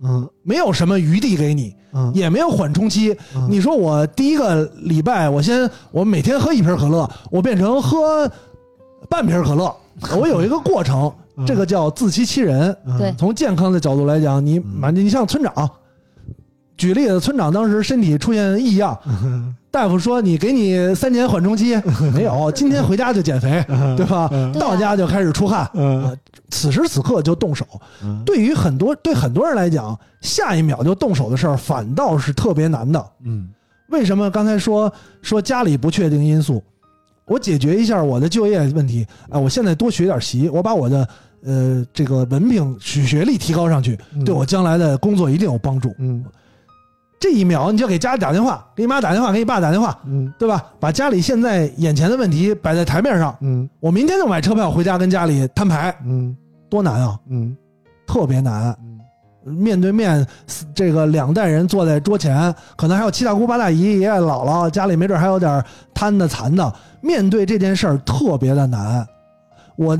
[0.04, 0.30] 嗯。
[0.44, 3.18] 没有什么余地给你，嗯，也没有缓冲期。
[3.34, 3.48] 嗯。
[3.50, 8.30] 你说我第一个礼拜，我先我每天喝一瓶可乐，我变成喝
[9.08, 9.76] 半瓶可乐，
[10.16, 11.44] 我有一个过程，嗯。
[11.44, 12.76] 这个叫自欺欺人。
[13.18, 15.68] 从健康的角度来讲，你满你像村长，
[16.76, 18.96] 举例子，村长当时身体出现异样，
[19.72, 21.74] 大夫说你给你三年缓冲期，
[22.12, 23.64] 没有，今天回家就减肥，
[23.96, 24.30] 对吧？
[24.60, 25.66] 到家就开始出汗，
[26.50, 27.66] 此时此刻就动手。
[28.04, 33.02] 嗯对于很多对很多人来讲，下一秒就动手的事儿，反倒是特别难的。
[33.24, 33.48] 嗯
[33.88, 34.92] 为什么刚才说
[35.22, 36.62] 说家里不确定因素？
[37.24, 39.38] 我解决一下我的就业问题啊！
[39.38, 41.08] 我现在多学点习，我把我的
[41.44, 45.94] 呃这个文凭学学历提高上去，嗯对我将来的工作一定有帮助。
[45.98, 46.22] 嗯
[47.22, 50.60] 这一秒你就给家里打电话，给你妈打电话，给你爸打电话，嗯对吧？
[50.80, 56.36] 把家里现在眼前的问题摆在台面上，嗯我明天就买车票回家跟家里摊牌，嗯
[56.68, 57.16] 多难啊！
[57.30, 57.56] 嗯
[58.08, 58.76] 特别难。
[58.84, 58.98] 嗯
[59.44, 60.24] 面对面，
[60.74, 66.72] 这个两代人坐在桌前，可能还有七大姑八大姨、爷爷姥姥，家里没准还有点瘫的残的。
[67.00, 69.04] 面对这件事儿特别的难。
[69.74, 69.98] 我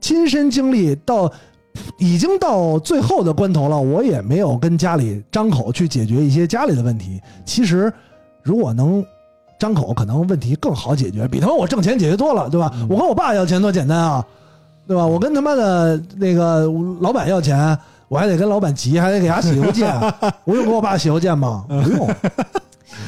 [0.00, 1.28] 亲身经历到
[1.98, 7.20] 已经到最后的关头了，我也没有跟家里张口去解决一些家里的问题。
[7.44, 7.92] 其实，
[8.42, 9.04] 如果能
[9.58, 12.72] 张口，可能问题更好解决，比他妈我挣钱解决多了，对吧？
[12.88, 14.24] 我跟我爸要钱多简单啊，
[14.86, 15.06] 对吧？
[15.06, 16.66] 我跟他妈的那个
[17.00, 19.88] 老板要钱，我还得跟老板急，还得给他写邮件，
[20.44, 21.64] 我用给我爸写邮件吗？
[21.68, 22.08] 不用，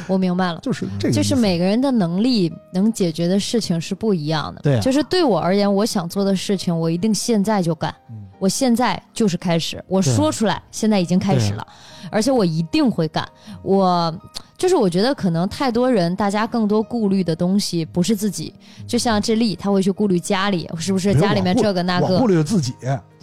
[0.06, 0.58] 我明白了。
[0.62, 4.60] 就是这个，就是每个人的能力能解决的事情是不一样的。
[4.62, 7.94] 对啊就是对我而言，我想做的事情，我一定现在就干。
[8.10, 11.66] 嗯我现在就是开始，我说出来，现在已经开始了，
[12.10, 13.26] 而且我一定会干。
[13.62, 14.12] 我
[14.58, 18.52] 就是我觉得可能太多人，大家更多顾虑的东西不是自己，
[18.86, 22.74] 就像这丽，他会去顾虑家里是不是家里面这个那我顾，虑自己，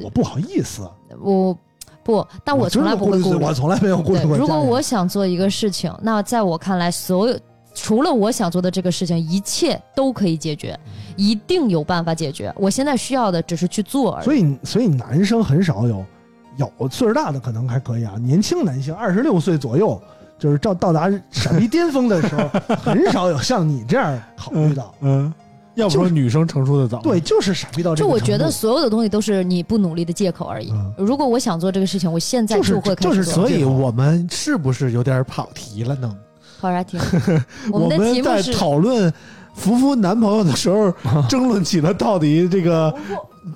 [0.01, 1.55] 我不好意思，我
[2.03, 3.53] 不，但我从来不会顾虑我。
[3.53, 4.37] 从来没有顾虑，过。
[4.37, 7.39] 如果我想做一个事情，那在我看来，所有
[7.73, 10.77] 除了我想做的这个事情，一切都可以解决，
[11.15, 12.53] 一定有办法解决。
[12.57, 14.25] 我现在需要的只是去做而已。
[14.25, 16.05] 所以所以男生很少有
[16.57, 19.99] 有岁数大的可能还可以啊，年轻男性二十六岁左右，
[20.37, 24.93] 就是到到达闪避巅峰的时候， 很少有像你这样考虑到。
[25.01, 25.33] 嗯，
[25.75, 26.99] 要不说女生成熟的早。
[26.99, 28.19] 对，就是傻逼到这就我。
[28.19, 30.71] 觉得所有的东西都是你不努力的借口而已。
[30.71, 33.33] 嗯如果我想做这个事情，我现在就是会开就是始做。
[33.33, 36.15] 所以我们是不是有点跑题了呢？
[36.59, 36.97] 跑啥题？
[37.71, 39.11] 我 我们的题目是讨论
[39.53, 40.93] 福福男朋友的时候，
[41.27, 42.93] 争论起了到底这个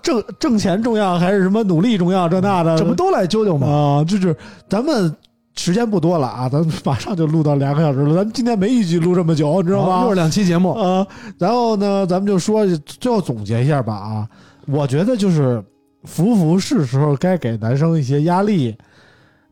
[0.01, 3.67] 挣挣钱重要还是什么努力重要这那的，这不都来揪揪吗？
[3.67, 4.03] 啊？
[4.03, 4.35] 就是
[4.67, 5.15] 咱们
[5.55, 10.03] 时间不多了啊，咱们马上就录到两个小时了，咱们今天没预计录这么久，你知道吗？
[10.03, 11.05] 又是两期节目，啊，
[11.37, 14.27] 然后呢，咱们就说最后总结一下吧啊，
[14.67, 15.63] 我觉得就是
[16.03, 18.75] 福福是时候该给男生一些压力，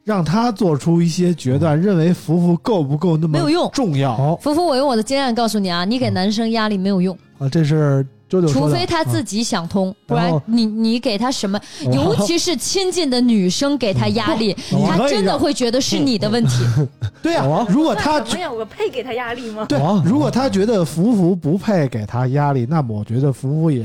[0.03, 3.69] 让他做出一些决断，认为福福够不够那么没有用。
[3.73, 4.35] 重要。
[4.41, 8.05] 福福，我用我的经验告诉你啊，你给男生压力没有用，啊，这是
[8.41, 8.67] 除。
[8.73, 11.59] 非他自啊己想通，不然你你给他什么，
[11.91, 14.55] 尤其是亲近的女生给他压力，
[14.87, 16.63] 他真的会觉得是你的问题。
[17.21, 18.55] 对呀、啊如果他那什么样？
[18.55, 19.65] 我配给他压力吗？
[19.69, 23.83] 对如果他觉得福福不配给他压力，那么我觉得福福也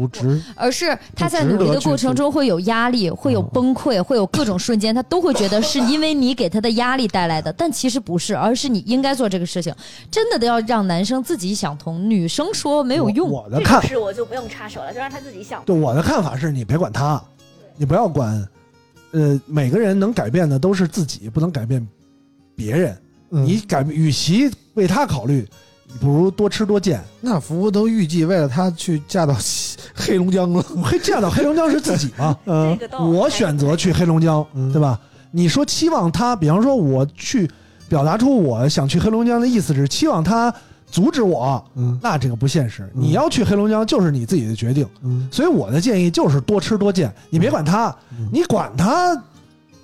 [0.00, 0.40] 不值。
[0.54, 9.74] 而是他在努力的过程中会有压力，会有崩溃，会有各种瞬间，他都会觉得是因为你给他的压力带来的，但其实不是，而是你应该做这个事情。
[10.10, 13.28] 真的都要让男生自己想通，女生说没有用。
[13.30, 15.62] 我的看，是我就不用插手了，就让他自己想。
[15.66, 17.22] 对我的看法是你别管他，
[17.76, 18.48] 你不要管。
[19.12, 21.84] 呃，每个人能改变的都是自己，不能改变
[22.54, 22.96] 别人。
[23.32, 25.48] 嗯你改，与其为他考虑，
[25.86, 27.00] 你不如多吃多见。
[27.20, 30.62] 那福福都预计为了他去嫁到西黑龙江了。
[30.84, 32.36] 黑嫁到黑龙江是自己嘛？
[32.46, 32.78] 嗯
[33.12, 34.98] 我选择去黑龙江，嗯对吧？
[35.30, 37.48] 你说期望他，比方说我去
[37.88, 40.52] 表达出我想去黑龙江的意思是期望他
[40.90, 42.90] 阻止我，嗯那这个不现实。
[42.92, 49.16] 你要去黑龙江就是你自己的决定，嗯所以我的建议就是多吃多见，你别管他，嗯你管他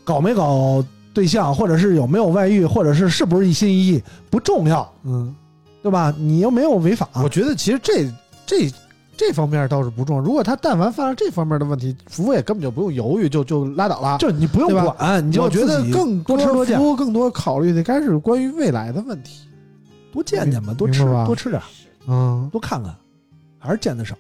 [0.04, 0.84] 搞没搞
[1.14, 5.32] 对象，或者是有没有外遇，或者是是不是一心一意，不重要，嗯，
[5.82, 6.12] 对吧？
[6.18, 8.10] 你又没有违法，我觉得其实这
[8.44, 8.68] 这
[9.16, 10.22] 这方面倒是不重要。
[10.22, 14.18] 如果他但凡犯了这方面的问题，福福也根本就不用犹豫，就就拉倒了。
[14.18, 19.40] 就你不用管，你就我觉得更多吃多见福，福更多考虑的该是关于未来的问题。
[20.12, 21.60] 多见见吧，多吃吧多吃点，
[22.06, 22.94] 嗯多看看，
[23.58, 24.14] 还是见的少。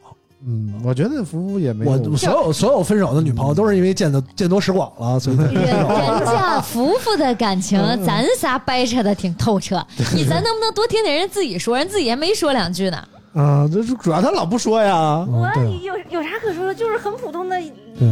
[0.44, 9.84] 嗯，我觉得福福也没有我所有所有分手的女朋友都是因为见的见多识广了，所以才人人家夫妇的感情，咱仨掰扯的挺透彻。
[10.14, 11.76] 你咱能不能多听听人自己说？
[11.76, 13.02] 人自己还没说两句呢。
[13.36, 15.24] 啊，这是主要他老不说呀。
[15.28, 16.74] 我对有有啥可说的？
[16.74, 17.56] 就是很普通的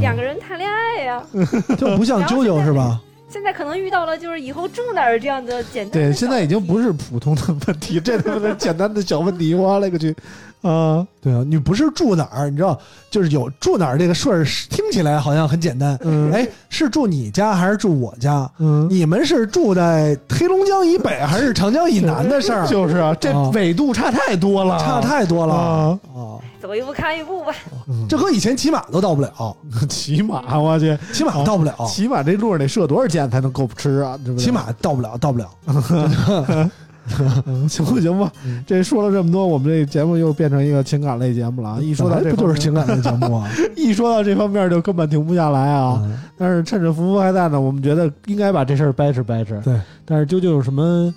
[0.01, 1.22] 两个人谈恋爱呀。
[1.79, 3.01] 就不像舅舅是吧？
[3.29, 10.14] 现在可能遇到了就是以后住哪儿这样的简单的对，现在已经不是普通的问题，这他妈的简单的小问题，我勒个去
[10.65, 11.07] 啊！
[11.21, 12.79] 对啊，你不是住哪儿，你知道，
[13.11, 15.97] 就是有住哪儿这个事儿，听起来好像很简单。
[16.03, 18.51] 嗯哎，是住你家还是住我家？
[18.59, 22.67] 嗯，你们是住在黑龙江以北还是长江以南的事儿？
[22.69, 25.99] 就是啊，这啊纬度差太多了，差太多了啊！
[26.15, 26.41] 啊！
[26.61, 27.53] 走一步看一步吧。
[28.09, 29.55] 这和以前骑马都到不了，
[29.89, 34.19] 骑马，我去，骑马到不了，骑马这路上得射多少箭才能够吃啊？
[34.39, 35.49] 骑马到不了，到不了。
[37.47, 38.33] 嗯 行不行吧？
[38.67, 41.79] 这说了这么多，我们这节目又变成一个情感类节目了啊！
[41.81, 43.49] 一说到这不这就是情感类节目啊？
[43.77, 46.01] 一说到这方面就根本停不下来啊！
[46.05, 49.61] 嗯但是趁着福福还在呢，我们觉得应该把这事儿掰扯掰扯。
[49.63, 51.15] 对，但是究竟有什么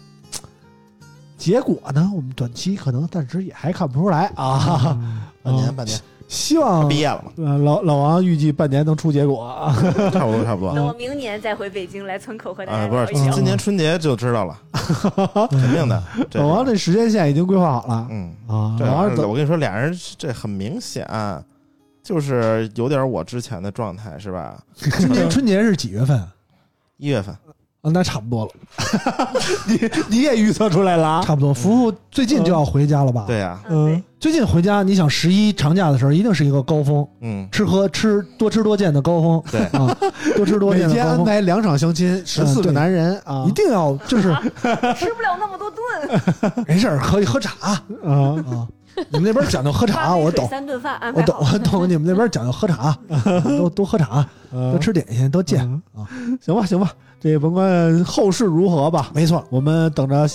[1.38, 2.12] 结果呢？
[2.16, 4.98] 我们短期可能暂时也还看不出来啊。
[5.42, 9.74] 半年半年希望毕业了嘛，呃，老老王预计半年能出结果啊。
[10.12, 13.32] 差不多差不多等我明年再回北京来村口和大啊，家不是。
[13.32, 14.60] 今年春节就知道了，
[15.50, 16.04] 肯定的。
[16.34, 18.76] 老王这时间线已经规划好了嗯，啊。
[18.78, 21.08] 这老王我跟你说，俩人这很明显，
[22.04, 24.58] 就是有点我之前的状态，是吧？
[24.76, 26.28] 今年春节是几月份啊？
[26.98, 27.34] 一月份，
[27.88, 28.52] 啊那差不多了，
[29.68, 29.80] 你
[30.10, 31.22] 你也预测出来了啊？
[31.24, 31.54] 差不多。
[31.54, 33.24] 福福最近就要回家了吧？
[33.28, 39.96] 对，呀，嗯，最近回家，你想十一长假的时候，一定是一个高峰，嗯，吃喝吃多吃多见的高峰对，啊，
[40.36, 44.24] 多吃多每天安见的高峰，排两场相亲，十四个男人啊一，定要 就是
[44.96, 48.68] 吃不了那么多顿，没事儿可以喝茶啊，啊。
[49.12, 51.54] 你们那边讲究喝茶， 八杯我懂，三顿饭安我懂，好。
[51.54, 51.88] 我懂。
[51.88, 52.98] 你们那边讲究喝茶，
[53.60, 55.62] 多多喝茶，多多吃点心，多见
[55.94, 56.10] 嗯啊。
[56.42, 60.28] 行吧，行吧，这甭管后事如何吧，没错，我们等着，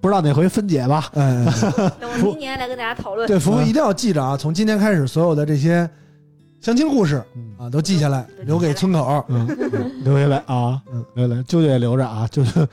[0.00, 1.08] 不知道哪回分解吧。
[1.14, 1.44] 嗯，
[2.00, 3.26] 等我明年来跟大家讨论。
[3.26, 4.36] 对，福福一定要记着啊！
[4.36, 5.88] 从今天开始，所有的这些
[6.60, 9.24] 相亲故事嗯啊，都记下来，留给村口。
[9.28, 9.46] 嗯，
[10.04, 12.66] 留下来啊，嗯留下来，舅舅也留着啊，舅 舅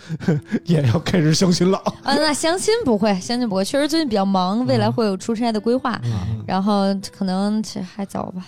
[0.65, 1.77] 也要开始相亲了。
[2.03, 6.85] 啊，那相亲不会，相亲不会，确实最近比较忙，未来会有出差的规划，嗯然后
[7.15, 8.45] 可能这还早吧。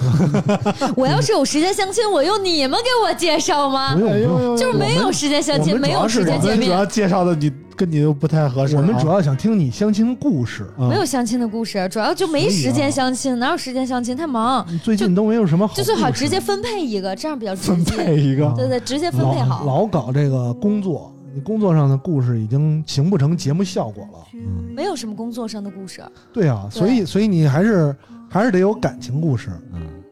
[0.96, 4.00] 我要是有时间相亲，我用你们给我介绍吗不？
[4.00, 4.56] 用，不用。
[4.56, 8.80] 就是没有时间相亲，没有时间见面，主要介绍的你跟你又不太合适啊。
[8.80, 10.64] 我们主要想听你相亲故事。
[10.78, 14.16] 啊没有相亲的故事，主要就没时间相亲，哪有时间相亲？
[14.16, 17.96] 太忙，最近都没有什么好就最好直接分配一个，这样比较直分接。
[17.96, 19.64] 配一个，对对，直接分配好。
[19.64, 24.18] 老搞这个工作，你工作上的故事已经形不成节目效果了。
[24.74, 26.02] 没有什么工作上的故事，
[26.32, 27.94] 对啊，对所以所以你还是
[28.28, 29.50] 还是得有感情故事。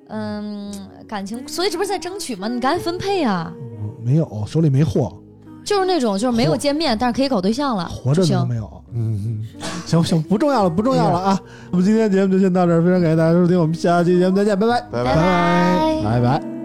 [0.09, 0.73] 嗯，
[1.07, 2.49] 感情，所以这不是在争取吗？
[2.49, 3.53] 你赶紧分配啊！
[3.57, 5.17] 嗯没有，手里没货，
[5.63, 8.83] 就是那种就是没有见面，但是可以搞对象了，活着都没有。
[8.93, 11.41] 嗯嗯，行行，不重要了，不重要了啊！
[11.71, 16.03] 我们今天节目就先到这儿，非常感谢大家收听，我们下期节目再见，拜拜，拜拜拜。
[16.03, 16.41] 拜拜。
[16.41, 16.60] 好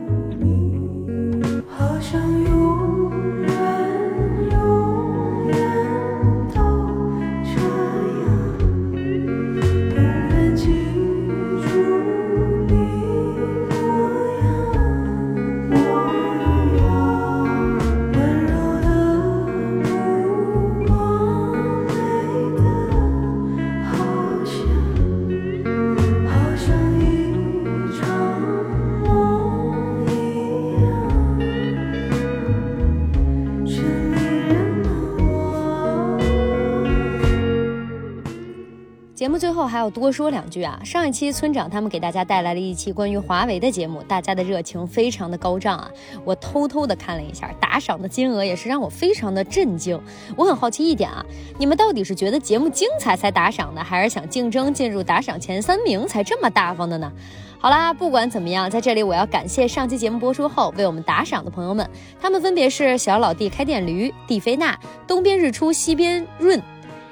[39.38, 40.80] 最后还要多说两句啊！
[40.84, 45.92] 上一期村长他们给大家带来了一期关于华为的节目，大家的热情非常的高涨啊！
[46.24, 50.00] 我偷偷的看了一下，打赏的金额也是让我非常的震惊。
[50.36, 51.26] 我很好奇一点啊，
[51.58, 57.12] 你们到底是觉得节目精彩才打赏呢，还是想竞争进入打赏前三名才这么大方的呢？
[57.60, 61.90] 好啦，不管怎么样，在这里我要感谢上期节目播出后为我们打赏的朋友们，
[62.22, 64.78] 他们分别是小老弟开店驴、蒂菲娜、
[65.08, 66.62] 东边日出西边润。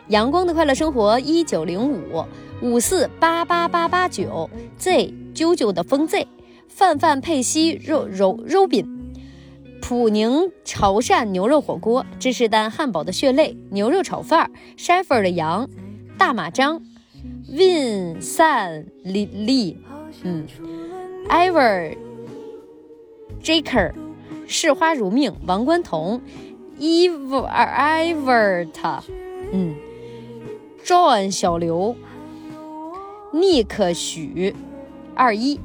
[0.10, 2.26] 阳光的快乐生活一九零五
[2.62, 6.28] 五四八八八八九 Z 啾啾的风 Z
[6.68, 9.16] 范范佩西肉肉肉饼。
[9.82, 15.70] 普宁潮汕牛肉火锅芝士蛋汉堡的血泪牛肉炒饭 Sheffer 的羊
[16.18, 16.82] 大马张。
[17.49, 19.78] Win 散李丽
[20.24, 20.45] 嗯。
[21.30, 21.95] Ever
[23.41, 23.93] Jaker
[24.47, 26.22] 视花如命王冠彤
[26.80, 28.68] ，Eve，Evert，
[29.54, 29.76] 嗯。
[30.84, 31.96] John 小刘
[33.34, 34.54] ，Nick 许
[35.16, 35.58] 二一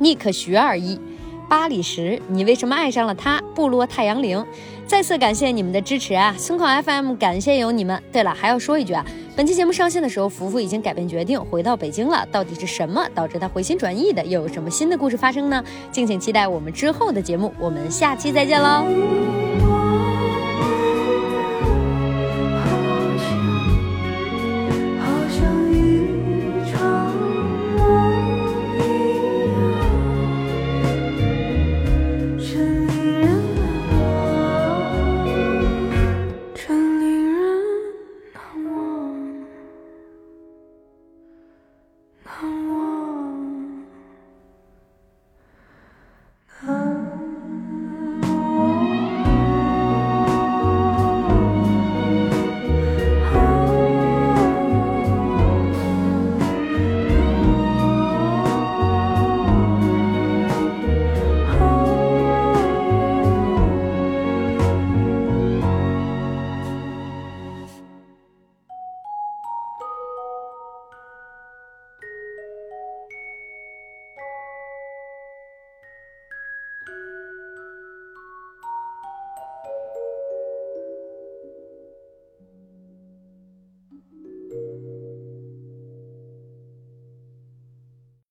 [0.00, 0.98] ，Nick 许二一，
[1.46, 3.42] 巴里什，你为什么爱上了他？
[3.54, 4.42] 部落太阳铃，
[4.86, 6.34] 再次感谢你们的支持啊！
[6.38, 8.02] 村口 FM 感谢有你们。
[8.10, 9.04] 对了，还要说一句啊，
[9.36, 12.26] 本期节目上线的时候，福福已经改变决定回到北京了。
[12.32, 14.24] 到底是什么导致他回心转意的？
[14.24, 15.62] 又有什么新的故事发生呢？
[15.92, 18.86] 敬请期待我们之后的节目，我们下期再见喽！